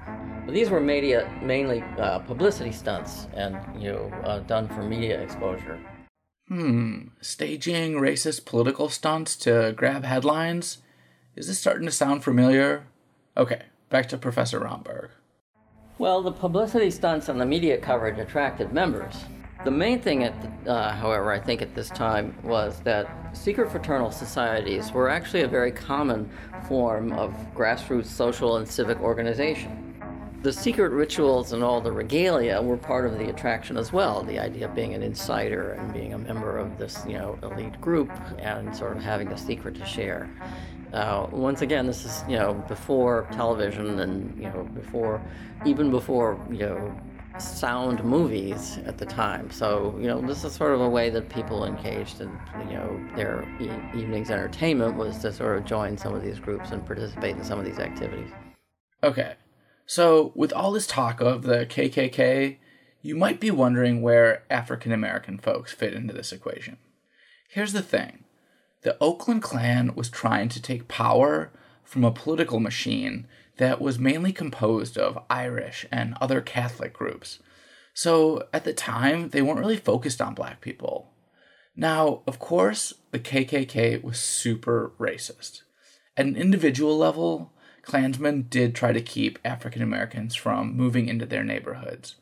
But 0.49 0.55
these 0.55 0.71
were 0.71 0.79
media, 0.79 1.31
mainly 1.43 1.83
uh, 1.99 2.17
publicity 2.17 2.71
stunts 2.71 3.27
and 3.35 3.55
you 3.79 3.91
know 3.91 4.11
uh, 4.23 4.39
done 4.39 4.67
for 4.67 4.81
media 4.81 5.21
exposure. 5.21 5.79
Hmm, 6.47 7.09
staging 7.21 7.93
racist 7.93 8.45
political 8.45 8.89
stunts 8.89 9.35
to 9.45 9.75
grab 9.77 10.05
headlines? 10.05 10.79
Is 11.35 11.45
this 11.45 11.59
starting 11.59 11.85
to 11.85 11.91
sound 11.91 12.23
familiar? 12.23 12.87
Okay, 13.37 13.61
back 13.91 14.09
to 14.09 14.17
Professor 14.17 14.57
Rhomberg. 14.57 15.11
Well, 15.99 16.23
the 16.23 16.31
publicity 16.31 16.89
stunts 16.89 17.29
and 17.29 17.39
the 17.39 17.45
media 17.45 17.77
coverage 17.77 18.17
attracted 18.17 18.73
members. 18.73 19.25
The 19.63 19.69
main 19.69 20.01
thing, 20.01 20.23
at 20.23 20.33
the, 20.41 20.71
uh, 20.71 20.95
however, 20.95 21.31
I 21.31 21.39
think 21.39 21.61
at 21.61 21.75
this 21.75 21.89
time 21.89 22.33
was 22.41 22.79
that 22.79 23.07
secret 23.33 23.69
fraternal 23.69 24.09
societies 24.09 24.93
were 24.93 25.09
actually 25.09 25.43
a 25.43 25.47
very 25.47 25.71
common 25.71 26.27
form 26.67 27.11
of 27.11 27.35
grassroots 27.53 28.07
social 28.07 28.57
and 28.57 28.67
civic 28.67 28.99
organization. 28.99 29.88
The 30.41 30.53
secret 30.53 30.91
rituals 30.91 31.51
and 31.51 31.63
all 31.63 31.81
the 31.81 31.91
regalia 31.91 32.61
were 32.61 32.77
part 32.77 33.05
of 33.05 33.19
the 33.19 33.29
attraction 33.29 33.75
as 33.75 33.91
well. 33.91 34.23
The 34.23 34.39
idea 34.39 34.65
of 34.69 34.75
being 34.75 34.93
an 34.93 35.03
insider 35.03 35.73
and 35.73 35.91
being 35.91 36.13
a 36.13 36.17
member 36.17 36.57
of 36.57 36.77
this, 36.77 37.03
you 37.05 37.13
know, 37.13 37.37
elite 37.43 37.79
group 37.81 38.09
and 38.39 38.73
sort 38.73 38.95
of 38.95 39.03
having 39.03 39.27
a 39.29 39.37
secret 39.37 39.75
to 39.75 39.85
share. 39.85 40.29
Uh, 40.93 41.27
once 41.31 41.61
again, 41.61 41.85
this 41.85 42.05
is 42.05 42.23
you 42.27 42.37
know 42.37 42.53
before 42.67 43.27
television 43.31 43.99
and 43.99 44.35
you 44.41 44.49
know 44.49 44.63
before, 44.73 45.21
even 45.65 45.91
before 45.91 46.39
you 46.49 46.59
know 46.59 46.99
sound 47.37 48.03
movies 48.03 48.79
at 48.85 48.97
the 48.97 49.05
time. 49.05 49.49
So, 49.51 49.95
you 49.99 50.07
know, 50.07 50.21
this 50.21 50.43
is 50.43 50.53
sort 50.53 50.73
of 50.73 50.81
a 50.81 50.89
way 50.89 51.09
that 51.09 51.29
people 51.29 51.65
engaged 51.65 52.21
in, 52.21 52.29
you 52.67 52.73
know, 52.73 52.99
their 53.15 53.45
e- 53.61 53.97
evening's 53.97 54.29
entertainment 54.29 54.95
was 54.95 55.19
to 55.19 55.31
sort 55.31 55.57
of 55.57 55.65
join 55.65 55.97
some 55.97 56.13
of 56.13 56.21
these 56.21 56.39
groups 56.39 56.71
and 56.71 56.85
participate 56.85 57.37
in 57.37 57.43
some 57.43 57.59
of 57.59 57.65
these 57.65 57.79
activities. 57.79 58.29
Okay. 59.03 59.35
So, 59.89 60.33
with 60.35 60.53
all 60.53 60.71
this 60.71 60.85
talk 60.85 61.19
of 61.19 61.41
the 61.41 61.65
KKK, 61.65 62.57
you 63.01 63.15
might 63.15 63.39
be 63.39 63.49
wondering 63.49 64.03
where 64.03 64.43
African 64.47 64.91
American 64.91 65.39
folks 65.39 65.73
fit 65.73 65.95
into 65.95 66.13
this 66.13 66.31
equation. 66.31 66.77
Here's 67.49 67.73
the 67.73 67.81
thing 67.81 68.23
the 68.83 68.95
Oakland 69.01 69.41
Klan 69.41 69.95
was 69.95 70.07
trying 70.07 70.47
to 70.49 70.61
take 70.61 70.87
power 70.87 71.51
from 71.83 72.03
a 72.03 72.11
political 72.11 72.59
machine 72.59 73.25
that 73.57 73.81
was 73.81 73.97
mainly 73.97 74.31
composed 74.31 74.95
of 74.95 75.23
Irish 75.27 75.87
and 75.91 76.13
other 76.21 76.39
Catholic 76.39 76.93
groups. 76.93 77.39
So 77.95 78.47
at 78.53 78.65
the 78.65 78.73
time, 78.73 79.29
they 79.29 79.41
weren't 79.41 79.59
really 79.59 79.75
focused 79.75 80.21
on 80.21 80.35
black 80.35 80.61
people. 80.61 81.09
Now, 81.75 82.21
of 82.27 82.37
course, 82.37 82.93
the 83.09 83.17
KKK 83.17 84.03
was 84.03 84.19
super 84.19 84.91
racist. 84.99 85.63
At 86.15 86.27
an 86.27 86.35
individual 86.35 86.95
level, 86.95 87.53
Klansmen 87.89 88.43
did 88.43 88.75
try 88.75 88.93
to 88.93 89.01
keep 89.01 89.39
African 89.43 89.81
Americans 89.81 90.35
from 90.35 90.77
moving 90.77 91.07
into 91.07 91.25
their 91.25 91.43
neighborhoods. 91.43 92.17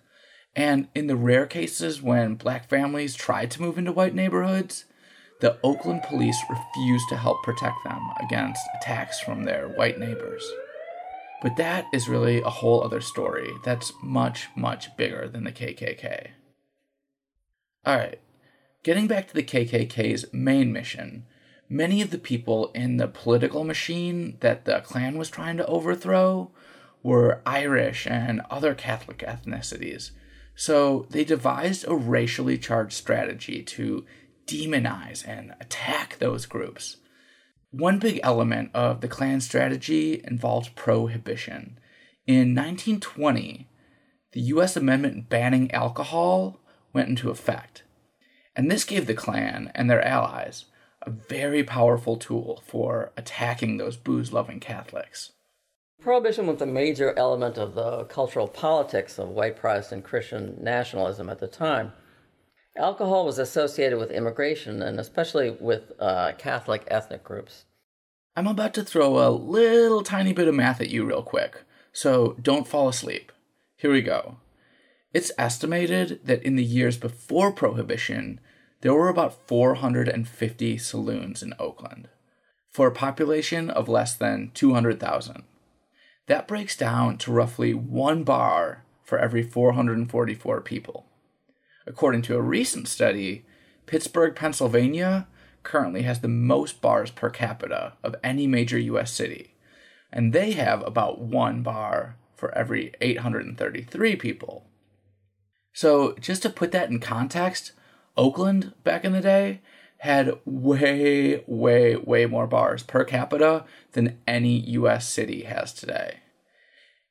And 0.55 0.87
in 0.95 1.07
the 1.07 1.17
rare 1.17 1.45
cases 1.45 2.01
when 2.01 2.35
black 2.35 2.69
families 2.69 3.15
tried 3.15 3.51
to 3.51 3.61
move 3.61 3.77
into 3.77 3.91
white 3.91 4.15
neighborhoods, 4.15 4.85
the 5.41 5.59
Oakland 5.63 6.03
police 6.03 6.41
refused 6.49 7.09
to 7.09 7.17
help 7.17 7.43
protect 7.43 7.83
them 7.83 7.99
against 8.23 8.61
attacks 8.77 9.19
from 9.19 9.43
their 9.43 9.67
white 9.67 9.99
neighbors. 9.99 10.49
But 11.41 11.57
that 11.57 11.85
is 11.91 12.07
really 12.07 12.41
a 12.41 12.49
whole 12.49 12.81
other 12.81 13.01
story 13.01 13.51
that's 13.65 13.91
much, 14.01 14.47
much 14.55 14.95
bigger 14.95 15.27
than 15.27 15.43
the 15.43 15.51
KKK. 15.51 16.29
Alright, 17.85 18.21
getting 18.83 19.07
back 19.07 19.27
to 19.27 19.33
the 19.33 19.43
KKK's 19.43 20.31
main 20.31 20.71
mission, 20.71 21.25
many 21.69 22.01
of 22.01 22.11
the 22.11 22.17
people 22.17 22.71
in 22.73 22.97
the 22.97 23.07
political 23.07 23.63
machine 23.63 24.37
that 24.39 24.65
the 24.65 24.79
Klan 24.81 25.17
was 25.17 25.29
trying 25.29 25.57
to 25.57 25.65
overthrow 25.65 26.51
were 27.03 27.41
Irish 27.45 28.07
and 28.07 28.41
other 28.49 28.73
Catholic 28.73 29.19
ethnicities. 29.19 30.11
So 30.55 31.05
they 31.09 31.23
devised 31.23 31.85
a 31.87 31.95
racially 31.95 32.57
charged 32.57 32.93
strategy 32.93 33.61
to 33.63 34.05
demonize 34.47 35.27
and 35.27 35.53
attack 35.59 36.17
those 36.17 36.45
groups. 36.45 36.97
One 37.71 37.99
big 37.99 38.19
element 38.23 38.71
of 38.73 39.01
the 39.01 39.07
Klan 39.07 39.41
strategy 39.41 40.21
involved 40.23 40.75
prohibition. 40.75 41.77
In 42.25 42.55
1920, 42.55 43.67
the 44.31 44.41
U.S. 44.41 44.75
amendment 44.75 45.29
banning 45.29 45.69
alcohol 45.71 46.59
went 46.93 47.09
into 47.09 47.29
effect. 47.29 47.83
And 48.55 48.71
this 48.71 48.83
gave 48.83 49.05
the 49.05 49.13
Klan 49.13 49.71
and 49.75 49.89
their 49.89 50.03
allies 50.03 50.65
a 51.07 51.09
very 51.09 51.63
powerful 51.63 52.17
tool 52.17 52.61
for 52.65 53.13
attacking 53.15 53.77
those 53.77 53.95
booze 53.95 54.33
loving 54.33 54.59
Catholics. 54.59 55.31
Prohibition 56.01 56.45
was 56.47 56.61
a 56.61 56.65
major 56.65 57.17
element 57.17 57.57
of 57.57 57.75
the 57.75 58.03
cultural 58.05 58.47
politics 58.47 59.17
of 59.17 59.29
white 59.29 59.55
Protestant 59.55 60.03
Christian 60.03 60.57
nationalism 60.61 61.29
at 61.29 61.39
the 61.39 61.47
time. 61.47 61.93
Alcohol 62.75 63.25
was 63.25 63.39
associated 63.39 63.97
with 63.97 64.11
immigration 64.11 64.81
and 64.81 64.99
especially 64.99 65.49
with 65.49 65.93
uh, 65.97 66.33
Catholic 66.37 66.83
ethnic 66.87 67.23
groups. 67.23 67.63
I'm 68.35 68.47
about 68.47 68.73
to 68.75 68.83
throw 68.83 69.17
a 69.17 69.31
little 69.31 70.03
tiny 70.03 70.33
bit 70.33 70.47
of 70.47 70.53
math 70.53 70.81
at 70.81 70.89
you 70.89 71.05
real 71.05 71.23
quick, 71.23 71.63
so 71.91 72.35
don't 72.39 72.67
fall 72.67 72.89
asleep. 72.89 73.31
Here 73.77 73.91
we 73.91 74.01
go. 74.01 74.37
It's 75.13 75.31
estimated 75.37 76.19
that 76.25 76.43
in 76.43 76.57
the 76.57 76.63
years 76.63 76.97
before 76.97 77.51
Prohibition, 77.51 78.39
there 78.81 78.93
were 78.93 79.09
about 79.09 79.47
450 79.47 80.77
saloons 80.77 81.41
in 81.41 81.53
Oakland, 81.59 82.09
for 82.69 82.87
a 82.87 82.91
population 82.91 83.69
of 83.69 83.89
less 83.89 84.15
than 84.15 84.51
200,000. 84.53 85.43
That 86.27 86.47
breaks 86.47 86.77
down 86.77 87.17
to 87.19 87.31
roughly 87.31 87.73
one 87.73 88.23
bar 88.23 88.83
for 89.03 89.17
every 89.17 89.41
444 89.41 90.61
people. 90.61 91.05
According 91.87 92.21
to 92.23 92.35
a 92.35 92.41
recent 92.41 92.87
study, 92.87 93.45
Pittsburgh, 93.85 94.35
Pennsylvania 94.35 95.27
currently 95.63 96.03
has 96.03 96.19
the 96.19 96.27
most 96.27 96.81
bars 96.81 97.09
per 97.09 97.29
capita 97.29 97.93
of 98.03 98.15
any 98.23 98.45
major 98.45 98.77
US 98.77 99.11
city, 99.11 99.55
and 100.11 100.33
they 100.33 100.51
have 100.51 100.85
about 100.85 101.19
one 101.19 101.63
bar 101.63 102.17
for 102.35 102.53
every 102.55 102.93
833 103.01 104.15
people. 104.17 104.65
So, 105.73 106.15
just 106.19 106.41
to 106.43 106.49
put 106.49 106.71
that 106.71 106.89
in 106.89 106.99
context, 106.99 107.71
Oakland 108.17 108.73
back 108.83 109.05
in 109.05 109.13
the 109.13 109.21
day 109.21 109.61
had 109.99 110.39
way, 110.45 111.43
way, 111.47 111.95
way 111.95 112.25
more 112.25 112.47
bars 112.47 112.83
per 112.83 113.03
capita 113.03 113.65
than 113.93 114.19
any 114.27 114.59
US 114.71 115.07
city 115.09 115.43
has 115.43 115.73
today. 115.73 116.17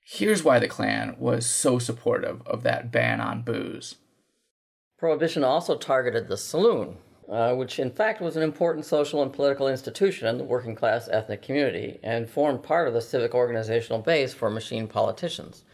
Here's 0.04 0.44
why 0.44 0.58
the 0.58 0.68
Klan 0.68 1.16
was 1.18 1.46
so 1.46 1.78
supportive 1.78 2.46
of 2.46 2.62
that 2.62 2.92
ban 2.92 3.20
on 3.20 3.42
booze. 3.42 3.96
Prohibition 4.98 5.42
also 5.42 5.76
targeted 5.76 6.28
the 6.28 6.36
saloon. 6.36 6.98
uh, 7.28 7.54
which 7.54 7.78
in 7.78 7.90
fact 7.90 8.20
was 8.20 8.36
an 8.36 8.42
important 8.42 8.86
social 8.86 9.22
and 9.22 9.32
political 9.32 9.68
institution 9.68 10.28
in 10.28 10.38
the 10.38 10.44
working 10.44 10.75
class 10.75 11.08
ethnic 11.08 11.42
community 11.42 11.98
and 12.02 12.28
formed 12.28 12.62
part 12.62 12.86
of 12.86 12.94
the 12.94 13.00
civic 13.00 13.34
organizational 13.34 14.00
base 14.00 14.32
for 14.32 14.50
machine 14.50 14.86
politicians. 14.86 15.64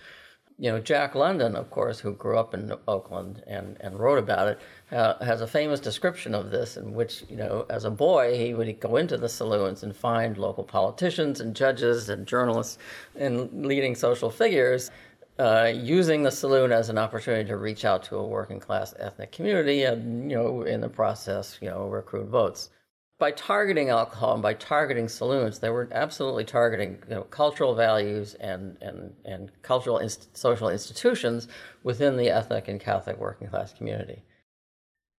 You 0.59 0.71
know, 0.71 0.79
Jack 0.79 1.15
London, 1.15 1.57
of 1.57 1.71
course, 1.71 1.99
who 1.99 2.13
grew 2.13 2.39
up 2.39 2.55
in 2.55 2.73
Oakland 2.87 3.43
and, 3.47 3.77
and 3.81 3.99
wrote 3.99 4.19
about 4.19 4.49
it, 4.49 4.61
uh, 4.93 5.23
has 5.25 5.41
a 5.41 5.47
famous 5.47 5.81
description 5.81 6.35
of 6.35 6.51
this 6.51 6.77
in 6.77 6.93
which, 6.93 7.25
you 7.29 7.37
know, 7.37 7.67
as 7.69 7.85
a 7.85 7.91
boy, 7.91 8.37
he 8.37 8.55
would 8.55 8.79
go 8.79 8.97
into 8.97 9.17
the 9.17 9.29
saloons 9.29 9.83
and 9.83 9.97
find 9.97 10.39
local 10.39 10.63
politicians 10.63 11.41
and 11.41 11.57
judges 11.57 12.09
and 12.11 12.27
journalists 12.27 12.79
and 13.17 13.67
leading 13.67 13.95
social 13.95 14.31
figures 14.31 14.91
uh, 15.39 15.73
using 15.75 16.23
the 16.23 16.31
saloon 16.31 16.71
as 16.73 16.89
an 16.89 16.99
opportunity 16.99 17.49
to 17.49 17.57
reach 17.57 17.85
out 17.85 18.03
to 18.05 18.17
a 18.17 18.27
working 18.27 18.61
class 18.61 18.95
ethnic 18.99 19.33
community 19.33 19.85
and, 19.85 20.31
you 20.31 20.37
know, 20.37 20.63
in 20.63 20.81
the 20.81 20.89
process, 20.89 21.59
you 21.61 21.69
know, 21.69 21.89
recruit 21.89 22.29
votes. 22.29 22.71
By 23.23 23.31
targeting 23.31 23.89
alcohol 23.89 24.33
and 24.33 24.43
by 24.43 24.55
targeting 24.55 25.09
saloons, 25.09 25.61
they 25.61 25.71
were 25.71 25.89
absolutely 25.93 26.43
targeting 26.43 26.99
you 27.09 27.15
know, 27.15 27.23
cultural 27.23 27.77
values 27.77 28.35
and, 28.35 28.77
and, 28.81 29.15
and 29.25 29.53
cultural 29.63 29.99
inst- 29.99 30.37
social 30.37 30.69
institutions 30.69 31.47
within 31.85 32.17
the 32.17 32.31
ethnic 32.31 32.67
and 32.67 32.81
Catholic 32.81 33.21
working 33.21 33.47
class 33.47 33.73
community. 33.73 34.25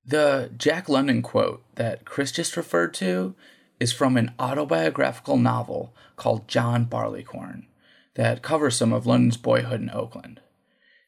The 0.06 0.52
Jack 0.58 0.90
London 0.90 1.22
quote 1.22 1.64
that 1.76 2.04
Chris 2.04 2.34
just 2.34 2.58
referred 2.58 2.94
to 2.96 3.36
is 3.80 3.94
from 3.94 4.18
an 4.18 4.34
autobiographical 4.38 5.38
novel 5.38 5.96
called 6.18 6.50
John 6.50 6.84
Barleycorn 6.84 7.68
that 8.16 8.42
covers 8.42 8.76
some 8.76 8.92
of 8.92 9.06
London's 9.08 9.38
boyhood 9.38 9.80
in 9.80 9.90
Oakland. 9.90 10.42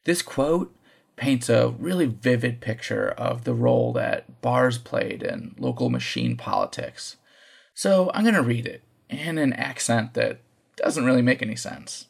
This 0.06 0.22
quote 0.22 0.74
paints 1.16 1.48
a 1.48 1.74
really 1.78 2.06
vivid 2.06 2.60
picture 2.60 3.08
of 3.08 3.44
the 3.44 3.54
role 3.54 3.92
that 3.94 4.40
bars 4.42 4.78
played 4.78 5.22
in 5.22 5.54
local 5.58 5.90
machine 5.90 6.36
politics. 6.36 7.16
So 7.74 8.10
I'm 8.14 8.22
going 8.22 8.34
to 8.34 8.42
read 8.42 8.66
it 8.66 8.82
in 9.08 9.38
an 9.38 9.52
accent 9.54 10.14
that 10.14 10.40
doesn't 10.76 11.04
really 11.04 11.22
make 11.22 11.42
any 11.42 11.56
sense. 11.56 12.06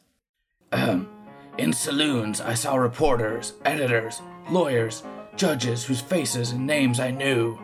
in 0.73 1.73
saloons, 1.73 2.41
I 2.41 2.53
saw 2.53 2.75
reporters, 2.75 3.53
editors, 3.63 4.21
lawyers, 4.49 5.03
judges 5.37 5.85
whose 5.85 6.01
faces 6.01 6.51
and 6.51 6.67
names 6.67 6.99
I 6.99 7.11
knew. 7.11 7.57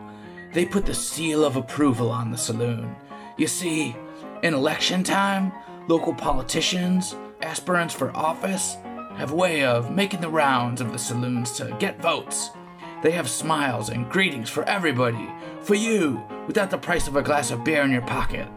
They 0.53 0.65
put 0.65 0.85
the 0.85 0.93
seal 0.93 1.43
of 1.43 1.55
approval 1.55 2.09
on 2.09 2.31
the 2.31 2.37
saloon. 2.37 2.95
You 3.37 3.47
see, 3.47 3.95
in 4.43 4.53
election 4.53 5.03
time, 5.03 5.51
local 5.87 6.13
politicians, 6.13 7.15
aspirants 7.41 7.93
for 7.93 8.15
office, 8.15 8.77
have 9.17 9.31
a 9.31 9.35
way 9.35 9.63
of 9.63 9.91
making 9.91 10.21
the 10.21 10.29
rounds 10.29 10.81
of 10.81 10.91
the 10.91 10.99
saloons 10.99 11.51
to 11.53 11.75
get 11.79 12.01
votes. 12.01 12.49
They 13.01 13.11
have 13.11 13.29
smiles 13.29 13.89
and 13.89 14.09
greetings 14.09 14.49
for 14.49 14.63
everybody, 14.63 15.29
for 15.61 15.75
you, 15.75 16.23
without 16.47 16.71
the 16.71 16.77
price 16.77 17.07
of 17.07 17.15
a 17.15 17.21
glass 17.21 17.51
of 17.51 17.63
beer 17.63 17.83
in 17.83 17.91
your 17.91 18.01
pocket, 18.01 18.47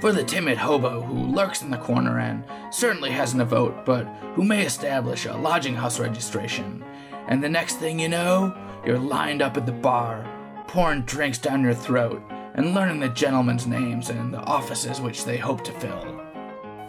for 0.00 0.12
the 0.12 0.24
timid 0.24 0.58
hobo 0.58 1.00
who 1.00 1.32
lurks 1.32 1.62
in 1.62 1.70
the 1.70 1.76
corner 1.78 2.18
and 2.18 2.44
certainly 2.70 3.10
hasn't 3.10 3.42
a 3.42 3.44
vote, 3.44 3.84
but 3.86 4.04
who 4.34 4.44
may 4.44 4.66
establish 4.66 5.26
a 5.26 5.36
lodging 5.36 5.74
house 5.74 6.00
registration. 6.00 6.84
And 7.28 7.42
the 7.42 7.48
next 7.48 7.76
thing 7.76 8.00
you 8.00 8.08
know, 8.08 8.56
you're 8.84 8.98
lined 8.98 9.40
up 9.40 9.56
at 9.56 9.66
the 9.66 9.72
bar, 9.72 10.26
pouring 10.66 11.02
drinks 11.02 11.38
down 11.38 11.62
your 11.62 11.74
throat, 11.74 12.22
and 12.54 12.74
learning 12.74 13.00
the 13.00 13.08
gentlemen's 13.08 13.66
names 13.66 14.10
and 14.10 14.34
the 14.34 14.40
offices 14.40 15.00
which 15.00 15.24
they 15.24 15.36
hope 15.36 15.62
to 15.64 15.72
fill. 15.72 16.22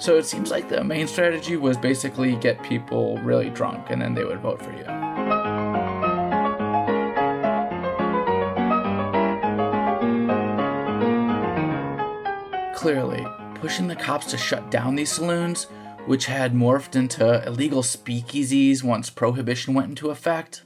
So 0.03 0.17
it 0.17 0.25
seems 0.25 0.51
like 0.51 0.67
the 0.67 0.83
main 0.83 1.07
strategy 1.07 1.55
was 1.55 1.77
basically 1.77 2.35
get 2.35 2.61
people 2.61 3.17
really 3.19 3.49
drunk 3.49 3.89
and 3.89 4.01
then 4.01 4.13
they 4.13 4.25
would 4.25 4.41
vote 4.41 4.61
for 4.61 4.73
you. 4.73 4.83
Clearly, 12.75 13.25
pushing 13.55 13.87
the 13.87 13.95
cops 13.95 14.25
to 14.31 14.37
shut 14.37 14.69
down 14.69 14.95
these 14.95 15.09
saloons, 15.09 15.67
which 16.05 16.25
had 16.25 16.53
morphed 16.53 16.97
into 16.97 17.41
illegal 17.47 17.81
speakeasies 17.81 18.83
once 18.83 19.09
prohibition 19.09 19.73
went 19.73 19.87
into 19.87 20.09
effect, 20.09 20.65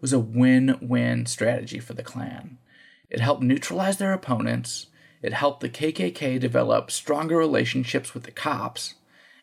was 0.00 0.14
a 0.14 0.18
win 0.18 0.78
win 0.80 1.26
strategy 1.26 1.78
for 1.78 1.92
the 1.92 2.02
Klan. 2.02 2.56
It 3.10 3.20
helped 3.20 3.42
neutralize 3.42 3.98
their 3.98 4.14
opponents, 4.14 4.86
it 5.22 5.32
helped 5.32 5.60
the 5.60 5.68
KKK 5.68 6.38
develop 6.38 6.90
stronger 6.90 7.36
relationships 7.36 8.14
with 8.14 8.24
the 8.24 8.30
cops, 8.30 8.94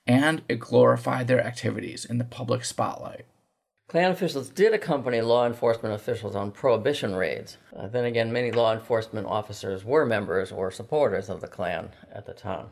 and 0.08 0.42
it 0.48 0.60
glorified 0.60 1.28
their 1.28 1.46
activities 1.46 2.06
in 2.06 2.18
the 2.18 2.24
public 2.24 2.64
spotlight. 2.66 3.26
Klan 3.88 4.12
officials 4.12 4.50
did 4.50 4.74
accompany 4.74 5.22
law 5.22 5.46
enforcement 5.46 5.94
officials 5.94 6.36
on 6.36 6.52
prohibition 6.52 7.16
raids. 7.16 7.58
Uh, 7.76 7.88
then 7.88 8.06
again, 8.06 8.32
many 8.32 8.52
law 8.52 8.74
enforcement 8.74 9.28
officers 9.28 9.86
were 9.86 10.06
members 10.06 10.52
or 10.52 10.72
supporters 10.72 11.30
of 11.30 11.40
the 11.40 11.48
Klan 11.48 11.90
at 12.12 12.26
the 12.26 12.34
time. 12.34 12.68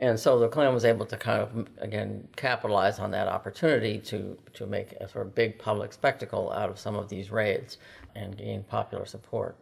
And 0.00 0.20
so 0.20 0.38
the 0.38 0.48
Klan 0.48 0.74
was 0.74 0.84
able 0.84 1.06
to 1.06 1.16
kind 1.16 1.40
of, 1.40 1.68
again, 1.78 2.28
capitalize 2.36 2.98
on 2.98 3.10
that 3.12 3.28
opportunity 3.28 3.98
to, 4.00 4.36
to 4.52 4.66
make 4.66 4.92
a 4.92 5.08
sort 5.08 5.26
of 5.26 5.34
big 5.34 5.58
public 5.58 5.92
spectacle 5.92 6.52
out 6.52 6.68
of 6.68 6.78
some 6.78 6.96
of 6.96 7.08
these 7.08 7.30
raids 7.30 7.78
and 8.14 8.36
gain 8.36 8.64
popular 8.64 9.06
support. 9.06 9.56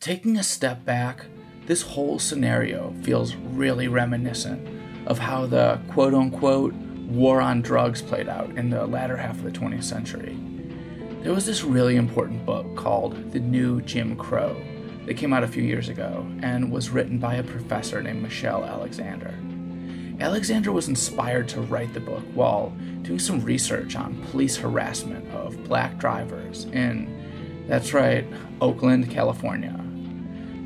Taking 0.00 0.36
a 0.36 0.42
step 0.42 0.84
back, 0.84 1.26
this 1.66 1.82
whole 1.82 2.20
scenario 2.20 2.94
feels 3.02 3.34
really 3.34 3.88
reminiscent 3.88 4.68
of 5.06 5.18
how 5.18 5.46
the 5.46 5.80
quote 5.88 6.14
unquote 6.14 6.74
war 6.74 7.40
on 7.40 7.60
drugs 7.62 8.02
played 8.02 8.28
out 8.28 8.50
in 8.56 8.70
the 8.70 8.86
latter 8.86 9.16
half 9.16 9.36
of 9.36 9.42
the 9.42 9.50
20th 9.50 9.82
century. 9.82 10.38
There 11.22 11.34
was 11.34 11.44
this 11.44 11.64
really 11.64 11.96
important 11.96 12.46
book 12.46 12.76
called 12.76 13.32
The 13.32 13.40
New 13.40 13.80
Jim 13.80 14.16
Crow 14.16 14.62
that 15.06 15.16
came 15.16 15.32
out 15.32 15.42
a 15.42 15.48
few 15.48 15.64
years 15.64 15.88
ago 15.88 16.24
and 16.40 16.70
was 16.70 16.90
written 16.90 17.18
by 17.18 17.34
a 17.36 17.42
professor 17.42 18.00
named 18.00 18.22
Michelle 18.22 18.64
Alexander. 18.64 19.34
Alexander 20.20 20.70
was 20.70 20.88
inspired 20.88 21.48
to 21.48 21.60
write 21.62 21.92
the 21.94 22.00
book 22.00 22.22
while 22.34 22.70
doing 23.02 23.18
some 23.18 23.40
research 23.40 23.96
on 23.96 24.22
police 24.30 24.56
harassment 24.56 25.28
of 25.32 25.64
black 25.64 25.98
drivers 25.98 26.66
in, 26.66 27.64
that's 27.66 27.92
right, 27.92 28.24
Oakland, 28.60 29.10
California. 29.10 29.82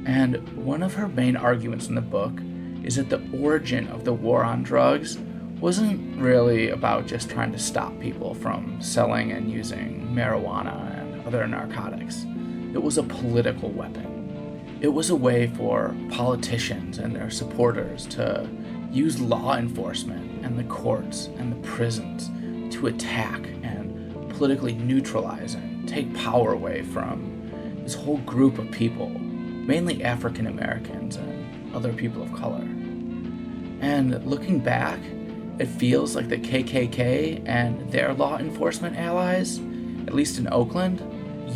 And 0.06 0.36
one 0.56 0.82
of 0.82 0.94
her 0.94 1.08
main 1.08 1.36
arguments 1.36 1.88
in 1.88 1.94
the 1.94 2.00
book 2.00 2.40
is 2.82 2.96
that 2.96 3.10
the 3.10 3.22
origin 3.38 3.88
of 3.88 4.04
the 4.04 4.12
war 4.12 4.42
on 4.42 4.62
drugs 4.62 5.18
wasn't 5.60 6.18
really 6.18 6.70
about 6.70 7.06
just 7.06 7.28
trying 7.28 7.52
to 7.52 7.58
stop 7.58 7.98
people 8.00 8.34
from 8.34 8.80
selling 8.80 9.32
and 9.32 9.50
using 9.50 10.08
marijuana 10.10 10.98
and 10.98 11.26
other 11.26 11.46
narcotics. 11.46 12.24
It 12.72 12.82
was 12.82 12.96
a 12.96 13.02
political 13.02 13.68
weapon. 13.70 14.78
It 14.80 14.88
was 14.88 15.10
a 15.10 15.16
way 15.16 15.48
for 15.48 15.94
politicians 16.10 16.98
and 16.98 17.14
their 17.14 17.28
supporters 17.28 18.06
to 18.06 18.48
use 18.90 19.20
law 19.20 19.56
enforcement 19.56 20.44
and 20.44 20.58
the 20.58 20.64
courts 20.64 21.26
and 21.36 21.52
the 21.52 21.68
prisons 21.68 22.30
to 22.74 22.86
attack 22.86 23.46
and 23.62 24.30
politically 24.30 24.72
neutralize 24.74 25.54
and 25.54 25.86
take 25.86 26.12
power 26.14 26.52
away 26.52 26.82
from 26.82 27.76
this 27.82 27.94
whole 27.94 28.18
group 28.18 28.58
of 28.58 28.70
people 28.70 29.12
mainly 29.70 30.02
African 30.02 30.48
Americans 30.48 31.14
and 31.14 31.76
other 31.76 31.92
people 31.92 32.20
of 32.20 32.32
color. 32.32 32.66
And 33.80 34.26
looking 34.26 34.58
back, 34.58 34.98
it 35.60 35.66
feels 35.66 36.16
like 36.16 36.28
the 36.28 36.38
KKK 36.38 37.46
and 37.46 37.88
their 37.92 38.12
law 38.12 38.36
enforcement 38.36 38.96
allies, 38.96 39.60
at 40.08 40.12
least 40.12 40.38
in 40.38 40.52
Oakland, 40.52 40.98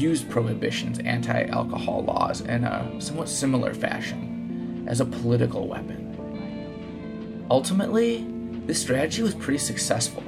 used 0.00 0.30
Prohibition's 0.30 1.00
anti 1.00 1.46
alcohol 1.46 2.04
laws 2.04 2.40
in 2.40 2.62
a 2.62 3.00
somewhat 3.00 3.28
similar 3.28 3.74
fashion, 3.74 4.86
as 4.88 5.00
a 5.00 5.04
political 5.04 5.66
weapon. 5.66 7.44
Ultimately, 7.50 8.24
this 8.66 8.80
strategy 8.80 9.22
was 9.22 9.34
pretty 9.34 9.58
successful. 9.58 10.22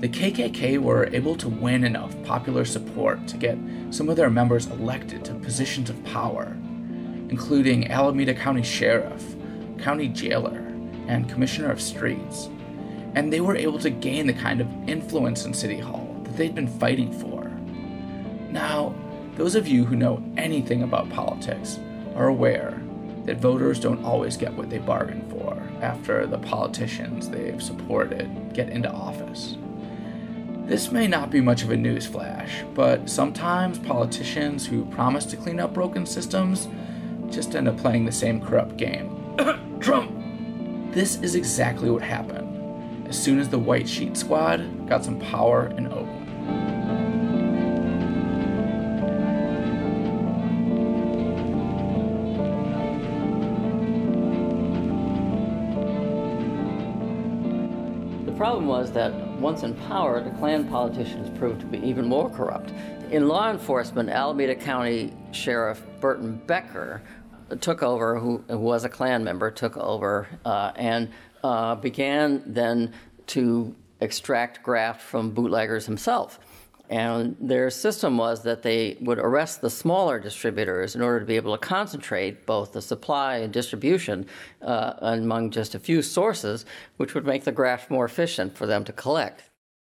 The 0.00 0.08
KKK 0.08 0.78
were 0.78 1.08
able 1.12 1.36
to 1.36 1.48
win 1.48 1.84
enough 1.84 2.20
popular 2.24 2.64
support 2.64 3.28
to 3.28 3.36
get 3.36 3.56
some 3.90 4.08
of 4.08 4.16
their 4.16 4.28
members 4.28 4.66
elected 4.66 5.24
to 5.26 5.34
positions 5.34 5.88
of 5.88 6.04
power 6.04 6.56
including 7.28 7.90
Alameda 7.90 8.34
County 8.34 8.62
Sheriff, 8.62 9.36
County 9.78 10.08
Jailer, 10.08 10.58
and 11.08 11.28
Commissioner 11.28 11.70
of 11.70 11.80
Streets. 11.80 12.48
And 13.14 13.32
they 13.32 13.40
were 13.40 13.56
able 13.56 13.78
to 13.78 13.90
gain 13.90 14.26
the 14.26 14.32
kind 14.32 14.60
of 14.60 14.68
influence 14.88 15.44
in 15.44 15.54
City 15.54 15.78
Hall 15.78 16.20
that 16.24 16.36
they'd 16.36 16.54
been 16.54 16.68
fighting 16.68 17.12
for. 17.12 17.50
Now, 18.50 18.94
those 19.36 19.54
of 19.54 19.68
you 19.68 19.84
who 19.84 19.96
know 19.96 20.22
anything 20.36 20.82
about 20.82 21.10
politics 21.10 21.78
are 22.14 22.28
aware 22.28 22.80
that 23.24 23.38
voters 23.38 23.80
don't 23.80 24.04
always 24.04 24.36
get 24.36 24.52
what 24.54 24.70
they 24.70 24.78
bargain 24.78 25.28
for 25.28 25.60
after 25.82 26.26
the 26.26 26.38
politicians 26.38 27.28
they've 27.28 27.62
supported 27.62 28.54
get 28.54 28.70
into 28.70 28.90
office. 28.90 29.56
This 30.66 30.90
may 30.90 31.06
not 31.06 31.30
be 31.30 31.40
much 31.40 31.62
of 31.62 31.70
a 31.70 31.76
newsflash, 31.76 32.50
but 32.74 33.08
sometimes 33.08 33.78
politicians 33.78 34.66
who 34.66 34.84
promise 34.86 35.24
to 35.26 35.36
clean 35.36 35.60
up 35.60 35.74
broken 35.74 36.06
systems 36.06 36.68
just 37.30 37.54
end 37.54 37.68
up 37.68 37.76
playing 37.76 38.04
the 38.04 38.12
same 38.12 38.40
corrupt 38.40 38.76
game. 38.76 39.34
Trump! 39.80 40.12
This 40.92 41.16
is 41.22 41.34
exactly 41.34 41.90
what 41.90 42.02
happened 42.02 42.46
as 43.08 43.22
soon 43.22 43.38
as 43.38 43.48
the 43.48 43.58
White 43.58 43.88
Sheet 43.88 44.16
Squad 44.16 44.88
got 44.88 45.04
some 45.04 45.18
power 45.20 45.68
in 45.76 45.86
Oakland. 45.86 46.22
The 58.26 58.32
problem 58.32 58.66
was 58.66 58.90
that 58.92 59.14
once 59.38 59.62
in 59.62 59.74
power, 59.74 60.22
the 60.22 60.30
Klan 60.30 60.68
politicians 60.68 61.36
proved 61.38 61.60
to 61.60 61.66
be 61.66 61.78
even 61.78 62.06
more 62.06 62.28
corrupt. 62.28 62.72
In 63.10 63.28
law 63.28 63.50
enforcement, 63.50 64.10
Alameda 64.10 64.56
County 64.56 65.12
Sheriff 65.30 65.82
Burton 66.06 66.40
Becker 66.46 67.02
took 67.60 67.82
over, 67.82 68.20
who, 68.20 68.44
who 68.48 68.58
was 68.58 68.84
a 68.84 68.88
Klan 68.88 69.24
member, 69.24 69.50
took 69.50 69.76
over 69.76 70.28
uh, 70.44 70.70
and 70.76 71.08
uh, 71.42 71.74
began 71.74 72.44
then 72.46 72.92
to 73.34 73.74
extract 74.00 74.62
graft 74.62 75.02
from 75.02 75.32
bootleggers 75.32 75.84
himself. 75.84 76.38
And 76.88 77.34
their 77.40 77.70
system 77.70 78.18
was 78.18 78.44
that 78.44 78.62
they 78.62 78.96
would 79.00 79.18
arrest 79.18 79.62
the 79.62 79.68
smaller 79.68 80.20
distributors 80.20 80.94
in 80.94 81.02
order 81.02 81.18
to 81.18 81.26
be 81.26 81.34
able 81.34 81.58
to 81.58 81.66
concentrate 81.66 82.46
both 82.46 82.72
the 82.72 82.80
supply 82.80 83.38
and 83.38 83.52
distribution 83.52 84.26
uh, 84.62 84.92
among 85.00 85.50
just 85.50 85.74
a 85.74 85.80
few 85.80 86.02
sources, 86.02 86.64
which 86.98 87.14
would 87.14 87.26
make 87.26 87.42
the 87.42 87.50
graft 87.50 87.90
more 87.90 88.04
efficient 88.04 88.56
for 88.56 88.66
them 88.66 88.84
to 88.84 88.92
collect. 88.92 89.42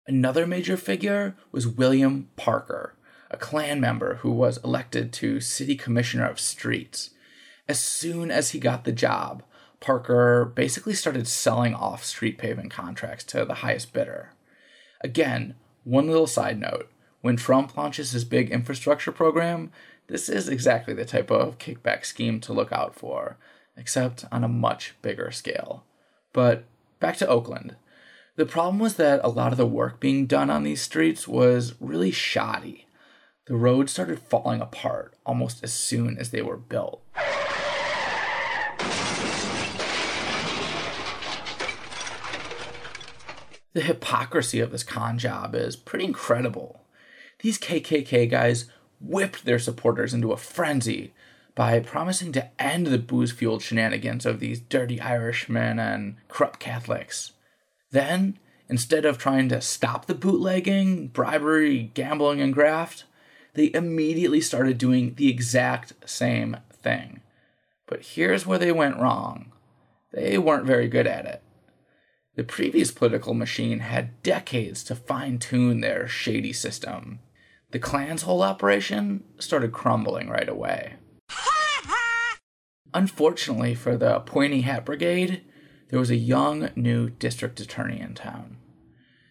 Another 0.05 0.45
major 0.45 0.77
figure 0.77 1.35
was 1.51 1.67
William 1.67 2.29
Parker, 2.35 2.93
a 3.33 3.37
Klan 3.37 3.81
member 3.81 4.15
who 4.15 4.31
was 4.31 4.59
elected 4.63 5.11
to 5.13 5.41
City 5.41 5.75
Commissioner 5.75 6.27
of 6.27 6.39
Streets. 6.39 7.09
As 7.67 7.79
soon 7.79 8.29
as 8.29 8.51
he 8.51 8.59
got 8.59 8.83
the 8.83 8.91
job, 8.91 9.43
Parker 9.79 10.45
basically 10.45 10.93
started 10.93 11.27
selling 11.27 11.73
off 11.73 12.05
street 12.05 12.37
paving 12.37 12.69
contracts 12.69 13.23
to 13.25 13.43
the 13.43 13.55
highest 13.55 13.91
bidder. 13.91 14.33
Again, 15.01 15.55
one 15.83 16.07
little 16.07 16.27
side 16.27 16.59
note 16.59 16.89
when 17.21 17.37
Trump 17.37 17.75
launches 17.75 18.11
his 18.11 18.23
big 18.23 18.51
infrastructure 18.51 19.11
program, 19.11 19.71
this 20.07 20.29
is 20.29 20.47
exactly 20.47 20.93
the 20.93 21.05
type 21.05 21.31
of 21.31 21.57
kickback 21.57 22.05
scheme 22.05 22.39
to 22.41 22.53
look 22.53 22.71
out 22.71 22.95
for, 22.95 23.37
except 23.75 24.25
on 24.31 24.43
a 24.43 24.49
much 24.49 24.93
bigger 25.01 25.31
scale. 25.31 25.85
But 26.33 26.65
back 26.99 27.17
to 27.17 27.27
Oakland. 27.27 27.77
The 28.35 28.45
problem 28.45 28.79
was 28.79 28.95
that 28.95 29.21
a 29.23 29.29
lot 29.29 29.51
of 29.51 29.57
the 29.57 29.65
work 29.65 29.99
being 29.99 30.25
done 30.25 30.49
on 30.49 30.63
these 30.63 30.81
streets 30.81 31.27
was 31.27 31.75
really 31.79 32.11
shoddy. 32.11 32.87
The 33.45 33.55
roads 33.55 33.91
started 33.91 34.19
falling 34.19 34.61
apart 34.61 35.15
almost 35.25 35.65
as 35.65 35.73
soon 35.73 36.17
as 36.17 36.31
they 36.31 36.41
were 36.41 36.55
built. 36.55 37.01
The 43.73 43.81
hypocrisy 43.81 44.61
of 44.61 44.71
this 44.71 44.83
con 44.83 45.17
job 45.17 45.55
is 45.55 45.75
pretty 45.75 46.05
incredible. 46.05 46.85
These 47.39 47.59
KKK 47.59 48.29
guys 48.29 48.69
whipped 49.01 49.43
their 49.43 49.59
supporters 49.59 50.13
into 50.13 50.31
a 50.31 50.37
frenzy 50.37 51.13
by 51.53 51.79
promising 51.81 52.31
to 52.33 52.49
end 52.61 52.87
the 52.87 52.97
booze 52.97 53.33
fueled 53.33 53.61
shenanigans 53.61 54.25
of 54.25 54.39
these 54.39 54.61
dirty 54.61 55.01
Irishmen 55.01 55.79
and 55.79 56.15
corrupt 56.29 56.61
Catholics. 56.61 57.33
Then, 57.91 58.39
instead 58.69 59.03
of 59.03 59.17
trying 59.17 59.49
to 59.49 59.59
stop 59.59 60.05
the 60.05 60.15
bootlegging, 60.15 61.07
bribery, 61.07 61.91
gambling, 61.93 62.39
and 62.39 62.53
graft, 62.53 63.03
they 63.53 63.73
immediately 63.73 64.41
started 64.41 64.77
doing 64.77 65.15
the 65.15 65.29
exact 65.29 65.93
same 66.05 66.57
thing. 66.71 67.21
But 67.85 68.01
here's 68.01 68.45
where 68.45 68.59
they 68.59 68.71
went 68.71 68.99
wrong 68.99 69.51
they 70.11 70.37
weren't 70.37 70.65
very 70.65 70.87
good 70.87 71.07
at 71.07 71.25
it. 71.25 71.41
The 72.35 72.43
previous 72.43 72.91
political 72.91 73.33
machine 73.33 73.79
had 73.79 74.21
decades 74.23 74.83
to 74.85 74.95
fine 74.95 75.39
tune 75.39 75.81
their 75.81 76.07
shady 76.07 76.53
system. 76.53 77.19
The 77.71 77.79
Klan's 77.79 78.23
whole 78.23 78.43
operation 78.43 79.23
started 79.39 79.71
crumbling 79.71 80.29
right 80.29 80.47
away. 80.49 80.95
Unfortunately 82.93 83.73
for 83.73 83.97
the 83.97 84.19
Pointy 84.19 84.61
Hat 84.61 84.85
Brigade, 84.85 85.43
there 85.89 85.99
was 85.99 86.11
a 86.11 86.15
young 86.15 86.69
new 86.75 87.09
district 87.09 87.59
attorney 87.59 87.99
in 87.99 88.13
town. 88.13 88.57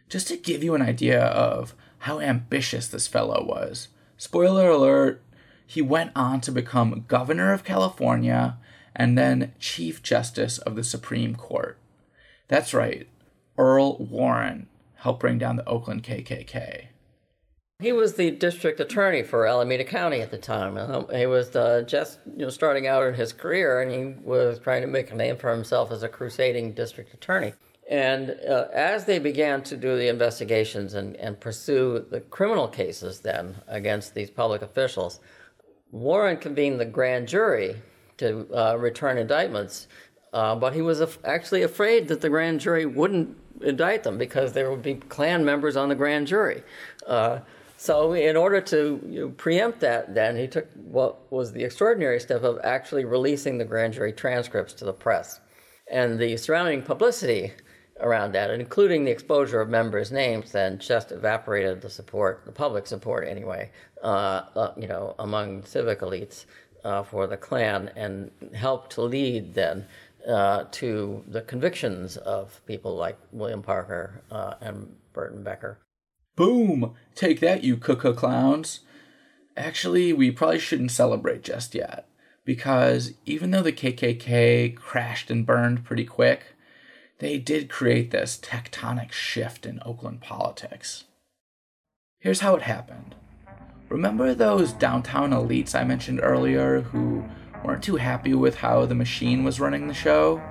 Just 0.09 0.29
to 0.29 0.37
give 0.37 0.63
you 0.63 0.75
an 0.75 0.83
idea 0.83 1.25
of 1.25 1.75
how 1.99 2.21
ambitious 2.21 2.89
this 2.89 3.07
fellow 3.07 3.45
was, 3.45 3.89
spoiler 4.23 4.69
alert, 4.69 5.21
he 5.67 5.83
went 5.83 6.13
on 6.15 6.41
to 6.41 6.53
become 6.53 7.05
governor 7.09 7.53
of 7.53 7.65
California 7.65 8.57
and 8.95 9.19
then 9.19 9.53
Chief 9.59 10.01
Justice 10.01 10.59
of 10.59 10.77
the 10.77 10.85
Supreme 10.85 11.35
Court. 11.35 11.77
That's 12.47 12.73
right, 12.73 13.09
Earl 13.59 13.97
Warren 13.99 14.69
helped 14.95 15.19
bring 15.19 15.39
down 15.39 15.57
the 15.57 15.69
Oakland 15.69 16.05
KKK. 16.05 16.87
He 17.81 17.91
was 17.91 18.15
the 18.15 18.31
district 18.31 18.79
attorney 18.79 19.25
for 19.25 19.45
Alameda 19.45 19.83
County 19.83 20.21
at 20.21 20.31
the 20.31 20.39
time. 20.39 20.77
Uh, 20.77 21.05
he 21.09 21.27
was 21.27 21.57
uh, 21.57 21.83
just 21.85 22.21
you 22.25 22.45
know 22.45 22.49
starting 22.49 22.87
out 22.87 23.05
in 23.05 23.15
his 23.15 23.33
career, 23.33 23.81
and 23.81 23.91
he 23.91 24.23
was 24.25 24.61
trying 24.61 24.83
to 24.83 24.87
make 24.87 25.11
a 25.11 25.17
name 25.17 25.37
for 25.37 25.51
himself 25.51 25.91
as 25.91 26.05
a 26.05 26.09
crusading 26.09 26.75
district 26.75 27.13
attorney. 27.13 27.55
And 27.91 28.37
uh, 28.49 28.69
as 28.73 29.05
they 29.05 29.19
began 29.19 29.63
to 29.65 29.77
do 29.77 29.97
the 29.97 30.09
investigations 30.09 30.95
and, 30.95 31.17
and 31.17 31.39
pursue 31.39 32.07
the 32.11 32.21
criminal 32.21 32.69
cases 32.69 33.21
then 33.21 33.57
against 33.67 34.15
these 34.15 34.31
public 34.31 34.63
officials, 34.63 35.21
Warren 35.91 36.39
convened 36.39 36.81
the 36.81 36.87
grand 36.87 37.29
jury 37.29 37.77
to 38.19 38.47
uh, 38.55 38.77
return 38.79 39.19
indictments 39.19 39.89
uh, 40.33 40.55
but 40.55 40.73
he 40.73 40.83
was 40.83 41.01
af- 41.01 41.19
actually 41.25 41.63
afraid 41.63 42.09
that 42.09 42.21
the 42.21 42.29
grand 42.29 42.61
jury 42.61 42.87
wouldn't 42.87 43.37
indict 43.61 44.03
them 44.03 44.17
because 44.19 44.53
there 44.53 44.71
would 44.71 44.83
be 44.83 44.95
Klan 44.95 45.45
members 45.45 45.77
on 45.77 45.89
the 45.89 45.95
grand 45.95 46.27
jury. 46.27 46.63
Uh, 47.07 47.41
so, 47.77 48.13
in 48.13 48.37
order 48.37 48.61
to 48.61 49.01
you 49.09 49.21
know, 49.21 49.29
preempt 49.31 49.81
that, 49.81 50.15
then 50.15 50.37
he 50.37 50.47
took 50.47 50.69
what 50.75 51.31
was 51.33 51.53
the 51.53 51.65
extraordinary 51.65 52.21
step 52.21 52.45
of 52.45 52.61
actually 52.63 53.05
releasing 53.05 53.59
the 53.59 53.65
grand 53.65 53.93
jury 53.93 54.13
transcripts 54.13 54.73
to 54.75 54.85
the 54.85 54.93
press. 54.93 55.41
And 55.91 56.19
the 56.19 56.37
surrounding 56.37 56.83
publicity 56.83 57.53
around 58.03 58.33
that, 58.33 58.51
including 58.51 59.05
the 59.05 59.11
exposure 59.11 59.61
of 59.61 59.69
members' 59.69 60.13
names, 60.13 60.53
then 60.53 60.79
just 60.79 61.13
evaporated 61.13 61.81
the 61.81 61.91
support, 61.91 62.43
the 62.45 62.53
public 62.53 62.87
support 62.87 63.27
anyway, 63.27 63.71
uh, 64.03 64.43
uh, 64.57 64.73
you 64.77 64.89
know, 64.89 65.15
among 65.19 65.65
civic 65.65 66.01
elites 66.01 66.45
uh, 66.85 67.03
for 67.03 67.27
the 67.27 67.37
Klan, 67.37 67.91
and 67.97 68.31
helped 68.55 68.93
to 68.93 69.03
lead 69.03 69.55
then 69.55 69.87
uh, 70.29 70.65
to 70.73 71.25
the 71.27 71.43
convictions 71.43 72.17
of 72.17 72.61
people 72.67 72.97
like 72.97 73.19
William 73.33 73.63
Parker 73.63 74.23
uh, 74.31 74.55
and 74.61 74.95
Burton 75.13 75.43
Becker. 75.43 75.79
Boom! 76.37 76.95
Take 77.15 77.41
that, 77.41 77.65
you 77.65 77.77
cuckoo 77.77 78.15
clowns! 78.15 78.81
Actually, 79.57 80.13
we 80.13 80.31
probably 80.31 80.59
shouldn't 80.59 80.91
celebrate 80.91 81.43
just 81.43 81.75
yet, 81.75 82.09
because 82.45 83.13
even 83.27 83.51
though 83.51 83.63
the 83.63 83.73
KKK 83.73 84.75
crashed 84.75 85.31
and 85.31 85.45
burned 85.45 85.85
pretty 85.85 86.05
quick, 86.07 86.55
they 87.23 87.39
did 87.39 87.71
create 87.71 88.11
this 88.11 88.37
tectonic 88.37 89.13
shift 89.13 89.65
in 89.65 89.81
Oakland 89.87 90.21
politics. 90.21 91.05
Here's 92.19 92.41
how 92.41 92.57
it 92.57 92.63
happened. 92.63 93.15
Remember 93.89 94.35
those 94.35 94.73
downtown 94.73 95.31
elites 95.31 95.73
I 95.73 95.85
mentioned 95.85 96.19
earlier 96.21 96.81
who 96.81 97.25
weren't 97.65 97.85
too 97.85 97.95
happy 97.95 98.35
with 98.35 98.57
how 98.57 98.87
the 98.87 98.97
machine 98.97 99.45
was 99.45 99.61
running 99.61 99.87
the 99.87 99.95
show. 99.95 100.43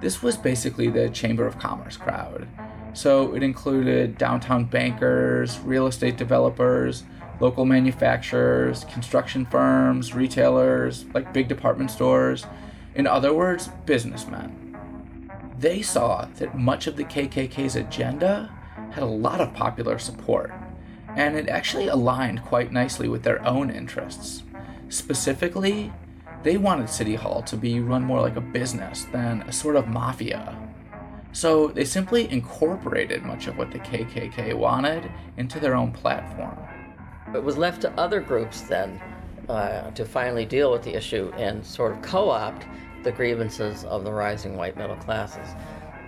This 0.00 0.22
was 0.22 0.34
basically 0.34 0.88
the 0.88 1.10
Chamber 1.10 1.46
of 1.46 1.58
Commerce 1.58 1.98
crowd. 1.98 2.48
So 2.94 3.34
it 3.34 3.42
included 3.42 4.16
downtown 4.16 4.64
bankers, 4.64 5.58
real 5.58 5.86
estate 5.86 6.16
developers, 6.16 7.04
local 7.38 7.66
manufacturers, 7.66 8.84
construction 8.84 9.44
firms, 9.44 10.14
retailers, 10.14 11.04
like 11.12 11.34
big 11.34 11.48
department 11.48 11.90
stores. 11.90 12.46
In 12.94 13.06
other 13.06 13.34
words, 13.34 13.68
businessmen. 13.84 14.61
They 15.62 15.80
saw 15.80 16.26
that 16.38 16.58
much 16.58 16.88
of 16.88 16.96
the 16.96 17.04
KKK's 17.04 17.76
agenda 17.76 18.50
had 18.90 19.04
a 19.04 19.06
lot 19.06 19.40
of 19.40 19.54
popular 19.54 19.96
support, 19.96 20.52
and 21.14 21.36
it 21.36 21.48
actually 21.48 21.86
aligned 21.86 22.42
quite 22.42 22.72
nicely 22.72 23.08
with 23.08 23.22
their 23.22 23.46
own 23.46 23.70
interests. 23.70 24.42
Specifically, 24.88 25.92
they 26.42 26.56
wanted 26.56 26.90
City 26.90 27.14
Hall 27.14 27.42
to 27.42 27.56
be 27.56 27.78
run 27.78 28.02
more 28.02 28.20
like 28.20 28.34
a 28.34 28.40
business 28.40 29.04
than 29.12 29.42
a 29.42 29.52
sort 29.52 29.76
of 29.76 29.86
mafia. 29.86 30.58
So 31.30 31.68
they 31.68 31.84
simply 31.84 32.28
incorporated 32.28 33.22
much 33.22 33.46
of 33.46 33.56
what 33.56 33.70
the 33.70 33.78
KKK 33.78 34.54
wanted 34.54 35.12
into 35.36 35.60
their 35.60 35.76
own 35.76 35.92
platform. 35.92 36.58
It 37.36 37.44
was 37.44 37.56
left 37.56 37.82
to 37.82 37.92
other 37.92 38.20
groups 38.20 38.62
then 38.62 39.00
uh, 39.48 39.92
to 39.92 40.04
finally 40.04 40.44
deal 40.44 40.72
with 40.72 40.82
the 40.82 40.96
issue 40.96 41.32
and 41.36 41.64
sort 41.64 41.92
of 41.92 42.02
co 42.02 42.30
opt 42.30 42.66
the 43.02 43.12
grievances 43.12 43.84
of 43.84 44.04
the 44.04 44.12
rising 44.12 44.56
white 44.56 44.76
middle 44.76 44.96
classes. 44.96 45.48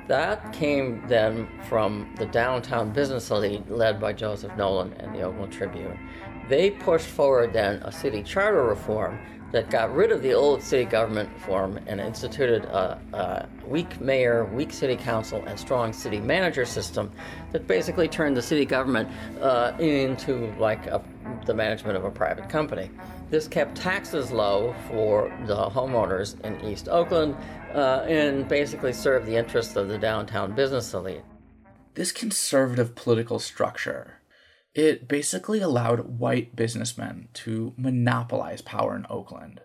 That 0.07 0.53
came 0.53 1.03
then 1.09 1.49
from 1.69 2.15
the 2.19 2.27
downtown 2.27 2.93
business 2.93 3.31
elite 3.31 3.71
led 3.71 4.01
by 4.01 4.13
Joseph 4.13 4.53
Knowland 4.57 4.95
and 4.99 5.15
the 5.15 5.23
Oakland 5.23 5.53
Tribune. 5.53 5.99
They 6.49 6.71
pushed 6.71 7.07
forward 7.07 7.55
then 7.55 7.77
a 7.83 7.91
city 7.91 8.23
charter 8.23 8.63
reform 8.65 9.19
that 9.55 9.71
got 9.71 9.95
rid 9.95 10.11
of 10.11 10.21
the 10.21 10.33
old 10.33 10.61
city 10.61 10.85
government 10.85 11.31
form 11.41 11.79
and 11.87 12.01
instituted 12.01 12.65
a, 12.65 13.01
a, 13.13 13.49
weak 13.69 14.01
mayor, 14.01 14.47
weak 14.47 14.73
city 14.73 14.97
council, 14.97 15.45
and 15.47 15.57
strong 15.59 15.93
city 15.93 16.19
manager 16.19 16.65
system 16.65 17.09
that 17.53 17.65
basically 17.69 18.09
turned 18.09 18.37
the 18.37 18.43
city 18.43 18.65
government 18.65 19.09
uh, 19.41 19.73
into 19.79 20.53
like 20.59 20.85
a, 20.89 21.01
the 21.47 21.55
management 21.55 21.97
of 21.97 22.05
a 22.05 22.11
private 22.11 22.49
company. 22.49 22.91
This 23.35 23.49
kept 23.49 23.77
taxes 23.77 24.31
low 24.31 24.77
for 24.87 25.29
the 25.47 25.57
homeowners 25.57 26.41
in 26.45 26.65
East 26.65 26.89
Oakland 26.89 27.35
uh, 27.75 28.05
and 28.07 28.47
basically 28.47 28.93
served 28.93 29.27
the 29.27 29.35
interests 29.35 29.75
of 29.75 29.89
the 29.89 29.99
downtown 29.99 30.55
business 30.55 30.95
elite. 30.95 31.25
This 31.95 32.13
conservative 32.13 32.95
political 32.95 33.41
structure, 33.41 34.21
it 34.73 35.09
basically 35.09 35.61
allowed 35.61 36.21
white 36.21 36.55
businessmen 36.55 37.27
to 37.33 37.75
monopolize 37.77 38.63
power 38.63 38.95
in 38.95 39.05
Oakland, 39.11 39.63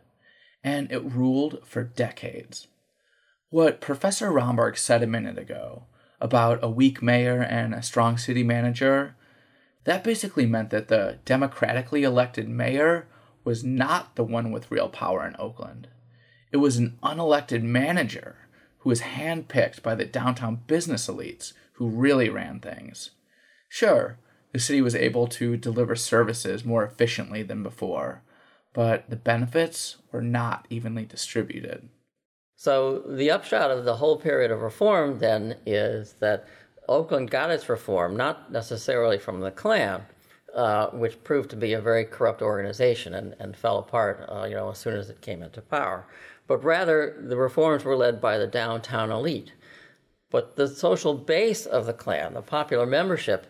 and 0.64 0.92
it 0.92 1.06
ruled 1.06 1.60
for 1.64 1.84
decades. 1.84 2.70
What 3.52 3.82
Professor 3.82 4.32
Rhomberg 4.32 4.80
said 4.80 5.04
a 5.04 5.06
minute 5.06 5.38
ago 5.38 5.84
about 6.20 6.58
a 6.64 6.72
weak 6.72 7.04
mayor 7.04 7.44
and 7.44 7.76
a 7.76 7.84
strong 7.84 8.18
city 8.18 8.42
manager, 8.42 9.16
that 9.84 10.04
basically 10.04 10.48
meant 10.48 10.72
that 10.72 10.88
the 10.88 11.20
democratically 11.24 12.02
elected 12.02 12.50
mayor 12.50 13.06
was 13.50 13.64
not 13.64 14.16
the 14.16 14.24
one 14.24 14.52
with 14.52 14.70
real 14.70 14.90
power 14.90 15.26
in 15.26 15.36
Oakland. 15.40 15.88
It 16.52 16.58
was 16.58 16.78
an 16.78 17.00
unelected 17.02 17.64
manager 17.64 18.36
who 18.78 18.90
was 18.90 19.02
handpicked 19.02 19.82
by 19.82 19.96
the 19.96 20.06
downtown 20.06 20.62
business 20.68 21.08
elites 21.08 21.54
who 21.74 21.90
really 21.90 22.30
ran 22.30 22.60
things. 22.60 23.10
Sure, 23.68 24.20
the 24.52 24.60
city 24.60 24.84
was 24.84 24.94
able 24.94 25.26
to 25.26 25.58
deliver 25.58 25.96
services 25.96 26.64
more 26.64 26.84
efficiently 26.84 27.42
than 27.42 27.64
before, 27.64 28.22
but 28.72 29.10
the 29.10 29.16
benefits 29.16 29.98
were 30.12 30.22
not 30.22 30.68
evenly 30.70 31.06
distributed. 31.06 31.90
So 32.56 33.00
the 33.00 33.32
upshot 33.32 33.72
of 33.72 33.84
the 33.84 33.96
whole 33.96 34.20
period 34.20 34.52
of 34.52 34.62
reform 34.62 35.18
then 35.18 35.56
is 35.66 36.14
that 36.20 36.48
Oakland 36.88 37.32
got 37.32 37.50
its 37.50 37.68
reform 37.68 38.16
not 38.16 38.52
necessarily 38.52 39.18
from 39.18 39.40
the 39.40 39.50
Klan, 39.50 40.04
uh, 40.56 40.88
which 40.92 41.24
proved 41.24 41.50
to 41.50 41.56
be 41.56 41.74
a 41.74 41.82
very 41.82 42.06
corrupt 42.06 42.42
organization 42.42 43.14
and, 43.14 43.36
and 43.40 43.56
fell 43.56 43.80
apart, 43.80 44.26
uh, 44.30 44.46
you 44.46 44.56
know, 44.56 44.70
as 44.70 44.78
soon 44.78 44.96
as 44.96 45.10
it 45.10 45.22
came 45.22 45.44
into 45.44 45.62
power, 45.62 46.06
but 46.48 46.64
rather 46.64 47.16
the 47.28 47.38
reforms 47.38 47.84
were 47.84 47.96
led 47.96 48.20
by 48.20 48.38
the 48.38 48.48
downtown 48.48 49.12
elite. 49.12 49.54
But 50.32 50.56
the 50.56 50.68
social 50.68 51.16
base 51.16 51.66
of 51.66 51.86
the 51.86 51.94
Klan, 51.94 52.34
the 52.34 52.42
popular 52.42 52.86
membership, 52.86 53.48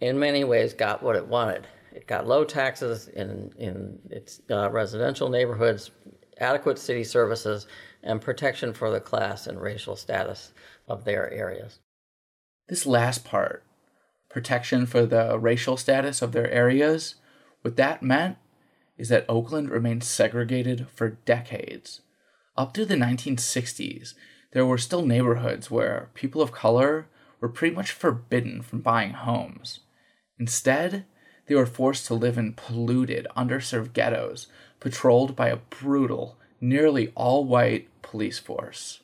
in 0.00 0.18
many 0.18 0.44
ways 0.44 0.72
got 0.72 1.02
what 1.02 1.16
it 1.16 1.26
wanted. 1.26 1.66
It 1.94 2.06
got 2.06 2.26
low 2.26 2.44
taxes 2.44 3.08
in, 3.08 3.52
in 3.58 3.98
its 4.10 4.40
uh, 4.50 4.70
residential 4.70 5.28
neighborhoods, 5.28 5.90
adequate 6.38 6.78
city 6.78 7.04
services, 7.04 7.66
and 8.02 8.20
protection 8.20 8.72
for 8.72 8.90
the 8.90 9.00
class 9.00 9.46
and 9.46 9.60
racial 9.60 9.94
status 9.94 10.52
of 10.88 11.04
their 11.04 11.30
areas. 11.30 11.80
This 12.68 12.86
last 12.86 13.24
part, 13.24 13.62
protection 14.32 14.86
for 14.86 15.06
the 15.06 15.38
racial 15.38 15.76
status 15.76 16.22
of 16.22 16.32
their 16.32 16.50
areas, 16.50 17.16
what 17.60 17.76
that 17.76 18.02
meant 18.02 18.38
is 18.96 19.08
that 19.08 19.26
Oakland 19.28 19.70
remained 19.70 20.04
segregated 20.04 20.86
for 20.94 21.10
decades. 21.10 22.00
Up 22.56 22.72
to 22.74 22.84
the 22.84 22.96
1960s, 22.96 24.14
there 24.52 24.66
were 24.66 24.78
still 24.78 25.04
neighborhoods 25.04 25.70
where 25.70 26.10
people 26.14 26.42
of 26.42 26.52
color 26.52 27.06
were 27.40 27.48
pretty 27.48 27.74
much 27.74 27.92
forbidden 27.92 28.62
from 28.62 28.80
buying 28.80 29.12
homes. 29.12 29.80
Instead, 30.38 31.04
they 31.46 31.54
were 31.54 31.66
forced 31.66 32.06
to 32.06 32.14
live 32.14 32.38
in 32.38 32.54
polluted, 32.54 33.26
underserved 33.36 33.92
ghettos 33.92 34.46
patrolled 34.80 35.36
by 35.36 35.48
a 35.48 35.56
brutal, 35.56 36.38
nearly 36.60 37.12
all 37.14 37.44
white 37.44 37.88
police 38.02 38.38
force. 38.38 39.01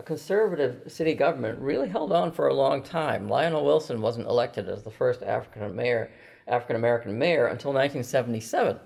A 0.00 0.02
conservative 0.02 0.90
city 0.90 1.12
government 1.12 1.58
really 1.58 1.86
held 1.86 2.10
on 2.10 2.32
for 2.32 2.48
a 2.48 2.54
long 2.54 2.82
time. 2.82 3.28
Lionel 3.28 3.66
Wilson 3.66 4.00
wasn't 4.00 4.28
elected 4.28 4.66
as 4.66 4.82
the 4.82 4.90
first 4.90 5.22
African 5.22 5.76
mayor, 5.76 6.10
African 6.48 6.76
American 6.76 7.18
mayor 7.18 7.48
until 7.48 7.74
1977, 7.74 8.80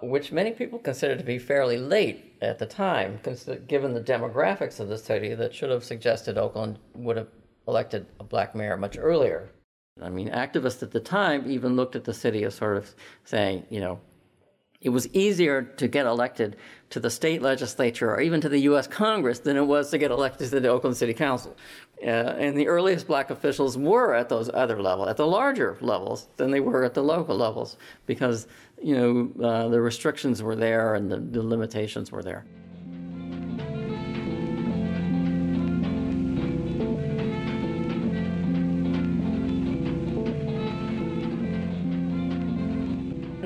which 0.00 0.30
many 0.30 0.52
people 0.52 0.78
consider 0.78 1.16
to 1.16 1.24
be 1.24 1.40
fairly 1.40 1.76
late 1.76 2.36
at 2.40 2.60
the 2.60 2.66
time, 2.66 3.18
given 3.66 3.94
the 3.94 4.00
demographics 4.00 4.78
of 4.78 4.88
the 4.88 4.96
city 4.96 5.34
that 5.34 5.52
should 5.52 5.70
have 5.70 5.82
suggested 5.82 6.38
Oakland 6.38 6.78
would 6.94 7.16
have 7.16 7.30
elected 7.66 8.06
a 8.20 8.22
black 8.22 8.54
mayor 8.54 8.76
much 8.76 8.96
earlier. 8.96 9.50
I 10.00 10.08
mean, 10.08 10.30
activists 10.30 10.84
at 10.84 10.92
the 10.92 11.00
time 11.00 11.50
even 11.50 11.74
looked 11.74 11.96
at 11.96 12.04
the 12.04 12.14
city 12.14 12.44
as 12.44 12.54
sort 12.54 12.76
of 12.76 12.94
saying, 13.24 13.66
you 13.70 13.80
know, 13.80 13.98
it 14.80 14.88
was 14.88 15.06
easier 15.14 15.62
to 15.62 15.88
get 15.88 16.06
elected 16.06 16.56
to 16.88 17.00
the 17.00 17.10
state 17.10 17.42
legislature 17.42 18.10
or 18.10 18.20
even 18.20 18.40
to 18.40 18.48
the 18.48 18.60
U.S. 18.60 18.86
Congress 18.86 19.38
than 19.38 19.56
it 19.56 19.66
was 19.66 19.90
to 19.90 19.98
get 19.98 20.10
elected 20.10 20.50
to 20.50 20.60
the 20.60 20.68
Oakland 20.68 20.96
City 20.96 21.12
Council. 21.12 21.56
Uh, 22.02 22.06
and 22.06 22.56
the 22.56 22.66
earliest 22.66 23.06
black 23.06 23.28
officials 23.28 23.76
were 23.76 24.14
at 24.14 24.30
those 24.30 24.48
other 24.54 24.80
levels, 24.80 25.08
at 25.08 25.18
the 25.18 25.26
larger 25.26 25.76
levels, 25.82 26.28
than 26.38 26.50
they 26.50 26.60
were 26.60 26.82
at 26.82 26.94
the 26.94 27.02
local 27.02 27.36
levels, 27.36 27.76
because 28.06 28.48
you 28.82 28.96
know 28.96 29.46
uh, 29.46 29.68
the 29.68 29.80
restrictions 29.80 30.42
were 30.42 30.56
there 30.56 30.94
and 30.94 31.10
the, 31.10 31.18
the 31.18 31.42
limitations 31.42 32.10
were 32.10 32.22
there. 32.22 32.46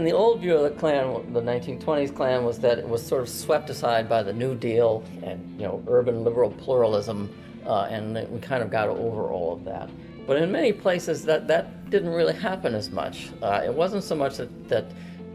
And 0.04 0.12
the 0.12 0.18
old 0.18 0.42
view 0.42 0.54
of 0.54 0.64
the 0.64 0.78
Klan, 0.78 1.32
the 1.32 1.40
1920s 1.40 2.14
Klan, 2.14 2.44
was 2.44 2.58
that 2.58 2.78
it 2.78 2.86
was 2.86 3.02
sort 3.02 3.22
of 3.22 3.28
swept 3.30 3.70
aside 3.70 4.06
by 4.06 4.22
the 4.22 4.34
New 4.34 4.54
Deal 4.54 5.02
and 5.22 5.58
you 5.58 5.66
know 5.66 5.82
urban 5.88 6.22
liberal 6.22 6.50
pluralism, 6.50 7.34
uh, 7.66 7.84
and 7.84 8.28
we 8.28 8.38
kind 8.38 8.62
of 8.62 8.70
got 8.70 8.90
over 8.90 9.30
all 9.30 9.54
of 9.54 9.64
that. 9.64 9.88
But 10.26 10.42
in 10.42 10.52
many 10.52 10.74
places, 10.74 11.24
that 11.24 11.48
that 11.48 11.88
didn't 11.88 12.10
really 12.10 12.34
happen 12.34 12.74
as 12.74 12.90
much. 12.90 13.30
Uh, 13.40 13.62
it 13.64 13.72
wasn't 13.72 14.04
so 14.04 14.14
much 14.14 14.36
that 14.36 14.68
that 14.68 14.84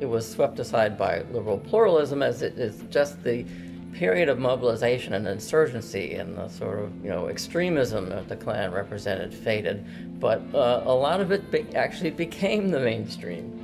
it 0.02 0.06
was 0.06 0.30
swept 0.30 0.60
aside 0.60 1.00
by 1.00 1.24
liberal 1.32 1.58
pluralism 1.58 2.22
as 2.22 2.44
it 2.44 2.60
is 2.60 2.84
just 2.92 3.24
the 3.24 3.48
period 3.94 4.30
of 4.30 4.38
mobilization 4.38 5.16
and 5.16 5.28
insurgency 5.28 6.14
and 6.14 6.38
the 6.38 6.48
sort 6.48 6.78
of 6.78 6.94
you 7.04 7.10
know 7.10 7.28
extremism 7.28 8.10
that 8.10 8.30
the 8.30 8.36
Klan 8.36 8.72
represented 8.72 9.34
faded, 9.34 9.84
but 10.20 10.44
uh, 10.54 10.84
a 10.86 10.94
lot 10.94 11.22
of 11.22 11.32
it 11.32 11.50
be- 11.50 11.76
actually 11.76 12.12
became 12.12 12.70
the 12.70 12.80
mainstream. 12.80 13.59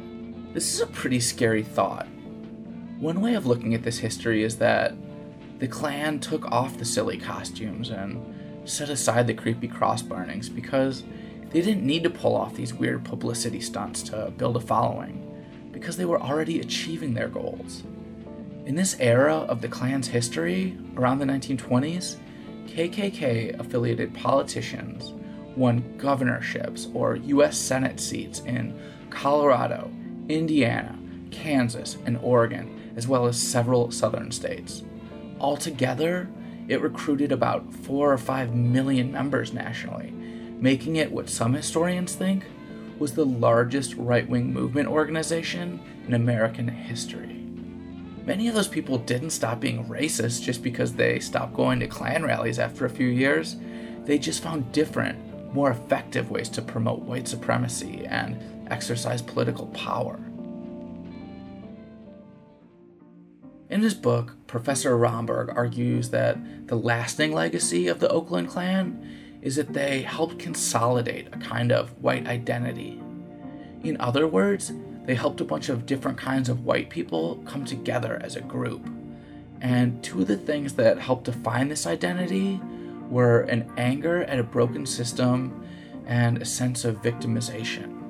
This 0.55 0.73
is 0.73 0.79
a 0.79 0.87
pretty 0.87 1.19
scary 1.19 1.63
thought. 1.63 2.07
One 2.97 3.19
way 3.19 3.33
of 3.33 3.45
looking 3.45 3.73
at 3.73 3.83
this 3.83 3.97
history 3.97 4.41
is 4.41 4.57
that 4.59 4.93
the 5.59 5.67
Klan 5.67 6.21
took 6.21 6.49
off 6.49 6.77
the 6.77 6.85
silly 6.85 7.17
costumes 7.17 7.89
and 7.89 8.23
set 8.63 8.87
aside 8.87 9.27
the 9.27 9.33
creepy 9.33 9.67
cross 9.67 10.01
burnings 10.01 10.47
because 10.47 11.03
they 11.49 11.59
didn't 11.59 11.85
need 11.85 12.03
to 12.03 12.09
pull 12.09 12.37
off 12.37 12.55
these 12.55 12.73
weird 12.73 13.03
publicity 13.03 13.59
stunts 13.59 14.01
to 14.03 14.31
build 14.37 14.55
a 14.55 14.61
following, 14.61 15.29
because 15.73 15.97
they 15.97 16.05
were 16.05 16.21
already 16.21 16.61
achieving 16.61 17.13
their 17.13 17.27
goals. 17.27 17.83
In 18.65 18.75
this 18.75 18.95
era 19.01 19.35
of 19.35 19.59
the 19.59 19.67
Klan's 19.67 20.07
history, 20.07 20.77
around 20.95 21.19
the 21.19 21.25
1920s, 21.25 22.15
KKK 22.67 23.59
affiliated 23.59 24.13
politicians 24.13 25.11
won 25.57 25.97
governorships 25.97 26.87
or 26.93 27.17
U.S. 27.17 27.57
Senate 27.57 27.99
seats 27.99 28.39
in 28.39 28.79
Colorado, 29.09 29.91
Indiana, 30.29 30.97
Kansas, 31.31 31.97
and 32.05 32.17
Oregon, 32.21 32.93
as 32.95 33.07
well 33.07 33.25
as 33.25 33.37
several 33.37 33.91
southern 33.91 34.31
states. 34.31 34.83
Altogether, 35.39 36.29
it 36.67 36.81
recruited 36.81 37.31
about 37.31 37.73
4 37.73 38.13
or 38.13 38.17
5 38.17 38.55
million 38.55 39.11
members 39.11 39.53
nationally, 39.53 40.11
making 40.59 40.95
it 40.95 41.11
what 41.11 41.29
some 41.29 41.53
historians 41.53 42.15
think 42.15 42.45
was 42.97 43.13
the 43.13 43.25
largest 43.25 43.93
right 43.95 44.27
wing 44.27 44.53
movement 44.53 44.87
organization 44.87 45.79
in 46.07 46.13
American 46.13 46.67
history. 46.67 47.43
Many 48.25 48.47
of 48.47 48.55
those 48.55 48.67
people 48.67 48.97
didn't 48.97 49.29
stop 49.31 49.59
being 49.59 49.85
racist 49.85 50.41
just 50.41 50.63
because 50.63 50.93
they 50.93 51.19
stopped 51.19 51.53
going 51.53 51.79
to 51.81 51.87
Klan 51.87 52.23
rallies 52.23 52.57
after 52.57 52.85
a 52.85 52.89
few 52.89 53.07
years. 53.07 53.57
They 54.05 54.17
just 54.17 54.41
found 54.41 54.71
different, 54.71 55.53
more 55.53 55.69
effective 55.69 56.31
ways 56.31 56.49
to 56.49 56.61
promote 56.61 57.01
white 57.01 57.27
supremacy 57.27 58.05
and 58.07 58.41
exercise 58.69 59.21
political 59.21 59.67
power. 59.67 60.19
In 63.69 63.81
his 63.81 63.95
book, 63.95 64.35
Professor 64.47 64.95
Rhomberg 64.95 65.49
argues 65.55 66.09
that 66.11 66.67
the 66.67 66.75
lasting 66.75 67.33
legacy 67.33 67.87
of 67.87 67.99
the 67.99 68.09
Oakland 68.09 68.49
Klan 68.49 69.05
is 69.41 69.55
that 69.55 69.73
they 69.73 70.03
helped 70.03 70.39
consolidate 70.39 71.27
a 71.27 71.37
kind 71.37 71.71
of 71.71 72.01
white 72.01 72.27
identity. 72.27 73.01
In 73.83 73.97
other 73.99 74.27
words, 74.27 74.71
they 75.05 75.15
helped 75.15 75.41
a 75.41 75.45
bunch 75.45 75.69
of 75.69 75.85
different 75.85 76.17
kinds 76.17 76.47
of 76.47 76.63
white 76.63 76.89
people 76.89 77.43
come 77.45 77.65
together 77.65 78.19
as 78.23 78.35
a 78.35 78.41
group. 78.41 78.87
And 79.61 80.03
two 80.03 80.21
of 80.21 80.27
the 80.27 80.37
things 80.37 80.73
that 80.73 80.99
helped 80.99 81.25
define 81.25 81.69
this 81.69 81.87
identity 81.87 82.61
were 83.09 83.41
an 83.41 83.71
anger 83.77 84.23
at 84.23 84.39
a 84.39 84.43
broken 84.43 84.85
system 84.85 85.63
and 86.05 86.39
a 86.39 86.45
sense 86.45 86.85
of 86.85 87.01
victimization 87.01 88.04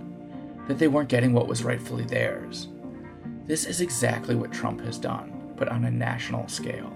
that 0.67 0.80
they 0.80 0.88
weren't 0.88 1.10
getting 1.10 1.34
what 1.34 1.47
was 1.47 1.63
rightfully 1.63 2.04
theirs. 2.04 2.67
This 3.45 3.65
is 3.65 3.82
exactly 3.82 4.36
what 4.36 4.51
Trump 4.51 4.82
has 4.82 4.97
done, 4.97 5.54
but 5.56 5.69
on 5.69 5.86
a 5.86 5.91
national 5.91 6.47
scale. 6.47 6.91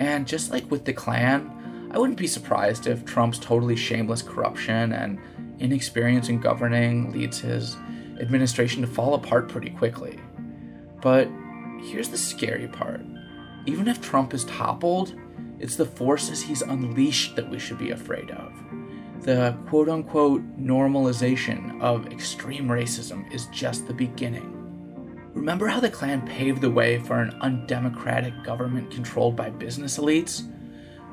And 0.00 0.26
just 0.26 0.50
like 0.50 0.70
with 0.70 0.84
the 0.84 0.92
Klan, 0.92 1.90
I 1.90 1.98
wouldn't 1.98 2.18
be 2.18 2.26
surprised 2.26 2.86
if 2.86 3.04
Trump's 3.04 3.38
totally 3.38 3.76
shameless 3.76 4.22
corruption 4.22 4.92
and 4.92 5.18
inexperience 5.58 6.28
in 6.28 6.40
governing 6.40 7.10
leads 7.12 7.40
his 7.40 7.76
administration 8.20 8.82
to 8.82 8.88
fall 8.88 9.14
apart 9.14 9.48
pretty 9.48 9.70
quickly. 9.70 10.20
But 11.00 11.28
here's 11.80 12.08
the 12.08 12.18
scary 12.18 12.68
part 12.68 13.00
even 13.66 13.88
if 13.88 14.00
Trump 14.00 14.32
is 14.32 14.44
toppled, 14.44 15.14
it's 15.58 15.76
the 15.76 15.84
forces 15.84 16.42
he's 16.42 16.62
unleashed 16.62 17.36
that 17.36 17.50
we 17.50 17.58
should 17.58 17.78
be 17.78 17.90
afraid 17.90 18.30
of. 18.30 18.52
The 19.20 19.56
quote 19.66 19.88
unquote 19.88 20.42
normalization 20.58 21.80
of 21.80 22.06
extreme 22.12 22.68
racism 22.68 23.30
is 23.32 23.46
just 23.46 23.86
the 23.86 23.94
beginning. 23.94 24.54
Remember 25.34 25.66
how 25.68 25.80
the 25.80 25.90
Klan 25.90 26.26
paved 26.26 26.60
the 26.60 26.70
way 26.70 26.98
for 26.98 27.20
an 27.20 27.36
undemocratic 27.40 28.42
government 28.42 28.90
controlled 28.90 29.36
by 29.36 29.50
business 29.50 29.98
elites? 29.98 30.42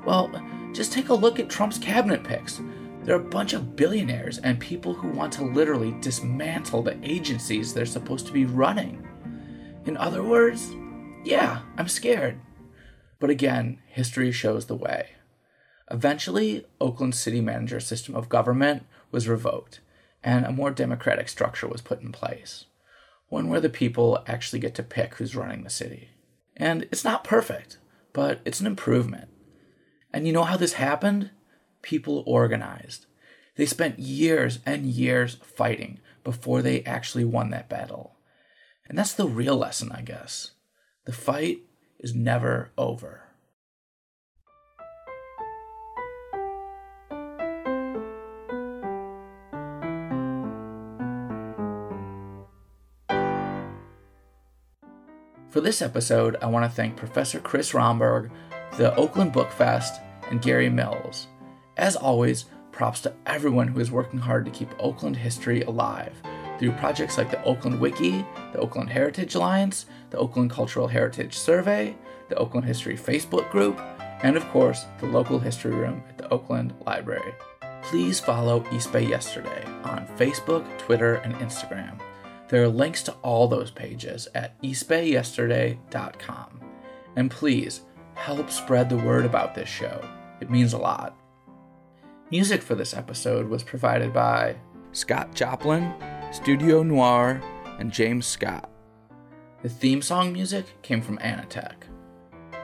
Well, 0.06 0.32
just 0.74 0.94
take 0.94 1.10
a 1.10 1.14
look 1.14 1.40
at 1.40 1.50
Trump's 1.50 1.78
cabinet 1.78 2.24
picks. 2.24 2.62
They're 3.04 3.16
a 3.18 3.20
bunch 3.20 3.54
of 3.54 3.76
billionaires 3.76 4.40
and 4.40 4.60
people 4.60 4.94
who 4.94 5.10
want 5.10 5.34
to 5.34 5.44
literally 5.44 5.96
dismantle 6.00 6.84
the 6.84 6.98
agencies 7.04 7.74
they're 7.74 7.86
supposed 7.86 8.26
to 8.28 8.34
be 8.34 8.46
running. 8.46 9.08
In 9.86 9.98
other 9.98 10.24
words, 10.24 10.74
yeah, 11.24 11.62
I'm 11.78 11.88
scared. 11.88 12.40
But 13.20 13.30
again, 13.30 13.80
history 13.88 14.32
shows 14.32 14.66
the 14.66 14.76
way. 14.76 15.10
Eventually, 15.92 16.66
Oakland's 16.82 17.20
city 17.20 17.42
manager 17.42 17.80
system 17.80 18.16
of 18.16 18.30
government 18.30 18.86
was 19.12 19.28
revoked, 19.28 19.82
and 20.24 20.46
a 20.46 20.52
more 20.52 20.72
democratic 20.72 21.30
structure 21.30 21.68
was 21.68 21.82
put 21.82 22.02
in 22.02 22.12
place. 22.12 22.66
One 23.30 23.50
where 23.50 23.62
the 23.62 23.70
people 23.70 24.24
actually 24.28 24.60
get 24.60 24.76
to 24.76 24.84
pick 24.84 25.16
who's 25.16 25.36
running 25.36 25.64
the 25.64 25.70
city. 25.70 26.10
And 26.58 26.84
it's 26.84 27.04
not 27.04 27.24
perfect, 27.24 27.78
but 28.14 28.40
it's 28.46 28.60
an 28.60 28.68
improvement. 28.68 29.30
And 30.12 30.26
you 30.26 30.34
know 30.34 30.44
how 30.44 30.58
this 30.58 30.74
happened? 30.74 31.32
People 31.82 32.24
organized. 32.26 33.06
They 33.56 33.66
spent 33.66 34.00
years 34.00 34.60
and 34.66 34.86
years 34.86 35.36
fighting 35.44 36.00
before 36.24 36.62
they 36.62 36.84
actually 36.84 37.26
won 37.26 37.52
that 37.52 37.70
battle. 37.70 38.16
And 38.88 38.98
that's 38.98 39.14
the 39.14 39.28
real 39.28 39.58
lesson, 39.58 39.92
I 39.92 40.02
guess. 40.02 40.52
The 41.06 41.12
fight 41.12 41.60
is 42.00 42.16
never 42.16 42.72
over. 42.78 43.25
For 55.56 55.62
this 55.62 55.82
episode, 55.82 56.36
I 56.42 56.48
want 56.48 56.70
to 56.70 56.76
thank 56.76 56.98
Professor 56.98 57.40
Chris 57.40 57.74
Rhomberg, 57.74 58.30
the 58.76 58.94
Oakland 58.98 59.32
Book 59.32 59.50
Fest, 59.50 60.02
and 60.30 60.42
Gary 60.42 60.68
Mills. 60.68 61.28
As 61.78 61.96
always, 61.96 62.44
props 62.74 63.00
to 63.04 63.14
everyone 63.26 63.70
who 63.70 63.80
is 63.80 63.90
working 63.90 64.20
hard 64.20 64.44
to 64.44 64.52
keep 64.52 64.68
Oakland 64.80 65.16
history 65.16 65.62
alive 65.62 66.12
through 66.60 66.74
projects 66.74 67.18
like 67.18 67.32
the 67.32 67.42
Oakland 67.46 67.80
Wiki, 67.80 68.26
the 68.52 68.60
Oakland 68.60 68.90
Heritage 68.90 69.34
Alliance, 69.36 69.86
the 70.10 70.18
Oakland 70.18 70.52
Cultural 70.52 70.90
Heritage 70.90 71.38
Survey, 71.38 71.96
the 72.28 72.36
Oakland 72.36 72.68
History 72.68 72.98
Facebook 72.98 73.50
group, 73.50 73.80
and 74.24 74.36
of 74.36 74.46
course, 74.50 74.84
the 75.00 75.06
local 75.06 75.40
history 75.40 75.74
room 75.74 76.04
at 76.10 76.18
the 76.18 76.28
Oakland 76.34 76.74
Library. 76.86 77.34
Please 77.82 78.20
follow 78.20 78.66
East 78.74 78.92
Bay 78.92 79.08
Yesterday 79.08 79.64
on 79.86 80.06
Facebook, 80.18 80.66
Twitter, 80.80 81.16
and 81.16 81.34
Instagram. 81.36 81.98
There 82.56 82.64
are 82.64 82.70
links 82.70 83.04
to 83.04 83.12
all 83.22 83.50
those 83.50 83.70
pages 83.70 84.30
at 84.34 84.58
eastbayyesterday.com. 84.62 86.62
And 87.18 87.30
please 87.30 87.82
help 88.14 88.50
spread 88.50 88.90
the 88.90 88.96
word 88.96 89.26
about 89.26 89.54
this 89.54 89.68
show. 89.68 90.02
It 90.40 90.50
means 90.50 90.72
a 90.72 90.78
lot. 90.78 91.18
Music 92.32 92.62
for 92.62 92.74
this 92.74 92.94
episode 92.94 93.50
was 93.50 93.62
provided 93.62 94.14
by 94.14 94.56
Scott 94.94 95.36
Joplin, 95.36 95.94
Studio 96.32 96.82
Noir, 96.82 97.44
and 97.78 97.92
James 97.92 98.26
Scott. 98.26 98.72
The 99.62 99.68
theme 99.68 100.02
song 100.02 100.32
music 100.32 100.82
came 100.82 101.02
from 101.02 101.18
Anatech. 101.18 101.76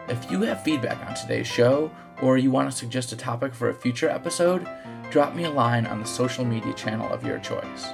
If 0.08 0.32
you 0.32 0.39
have 0.43 0.63
feedback 0.63 1.06
on 1.06 1.15
today's 1.15 1.47
show, 1.47 1.91
or 2.21 2.38
you 2.38 2.49
want 2.49 2.71
to 2.71 2.77
suggest 2.77 3.12
a 3.12 3.17
topic 3.17 3.54
for 3.54 3.67
a 3.67 3.75
future 3.75 4.10
episode, 4.10 4.65
drop 5.10 5.36
me 5.36 5.43
a 5.43 5.51
line 5.51 5.86
on 5.86 5.99
the 5.99 6.08
social 6.08 6.45
media 6.45 6.73
channel 6.75 7.12
of 7.12 7.25
your 7.25 7.39
choice. 7.39 7.89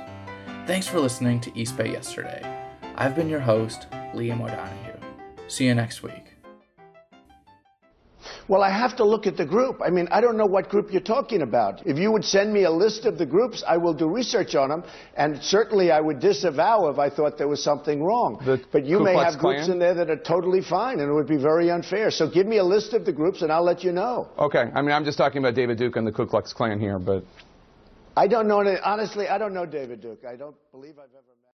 Thanks 0.68 0.86
for 0.86 1.00
listening 1.00 1.40
to 1.40 1.58
East 1.58 1.78
Bay 1.78 1.94
Yesterday. 1.94 2.42
I've 2.98 3.16
been 3.16 3.30
your 3.30 3.40
host, 3.40 3.88
Liam 4.14 4.42
O'Donoghue. 4.42 5.00
See 5.48 5.66
you 5.66 5.74
next 5.74 6.04
week. 6.04 6.34
Well, 8.50 8.62
I 8.62 8.70
have 8.70 8.94
to 8.98 9.06
look 9.06 9.28
at 9.28 9.38
the 9.38 9.46
group. 9.46 9.80
I 9.82 9.90
mean, 9.90 10.10
I 10.12 10.20
don't 10.20 10.36
know 10.36 10.46
what 10.46 10.68
group 10.68 10.92
you're 10.92 11.00
talking 11.00 11.42
about. 11.42 11.88
If 11.88 11.98
you 11.98 12.12
would 12.12 12.26
send 12.26 12.52
me 12.52 12.66
a 12.66 12.70
list 12.70 13.06
of 13.06 13.18
the 13.18 13.26
groups, 13.26 13.64
I 13.66 13.78
will 13.78 13.94
do 13.94 14.10
research 14.10 14.56
on 14.56 14.68
them, 14.68 14.84
and 15.16 15.42
certainly 15.42 15.90
I 15.90 16.02
would 16.02 16.20
disavow 16.20 16.90
if 16.90 17.00
I 17.00 17.10
thought 17.10 17.38
there 17.38 17.48
was 17.48 17.64
something 17.64 18.04
wrong. 18.04 18.42
The 18.46 18.62
but 18.74 18.86
you 18.86 18.98
Ku 18.98 19.04
may 19.06 19.14
Klux 19.14 19.34
have 19.36 19.42
groups 19.42 19.70
in 19.70 19.80
there 19.80 19.94
that 19.94 20.10
are 20.10 20.18
totally 20.18 20.62
fine, 20.62 21.00
and 21.00 21.10
it 21.10 21.14
would 21.14 21.28
be 21.28 21.38
very 21.38 21.72
unfair. 21.72 22.12
So 22.12 22.28
give 22.28 22.46
me 22.46 22.58
a 22.58 22.64
list 22.66 22.94
of 22.94 23.06
the 23.06 23.14
groups, 23.14 23.42
and 23.42 23.54
I'll 23.54 23.64
let 23.64 23.86
you 23.86 23.94
know. 23.94 24.28
Okay, 24.38 24.66
I 24.76 24.82
mean, 24.82 24.92
I'm 24.92 25.06
just 25.06 25.18
talking 25.18 25.40
about 25.40 25.56
David 25.56 25.78
Duke 25.78 25.96
and 25.96 26.06
the 26.06 26.12
Ku 26.12 26.26
Klux 26.26 26.52
Klan 26.52 26.78
here, 26.78 27.00
but 27.00 27.24
I 28.18 28.26
don't 28.26 28.48
know. 28.48 28.66
Honestly, 28.84 29.28
I 29.28 29.38
don't 29.38 29.54
know 29.54 29.68
David 29.68 30.02
Duke. 30.02 30.26
I 30.28 30.36
don't 30.36 30.56
believe 30.72 30.98
I've 30.98 31.14
ever. 31.14 31.37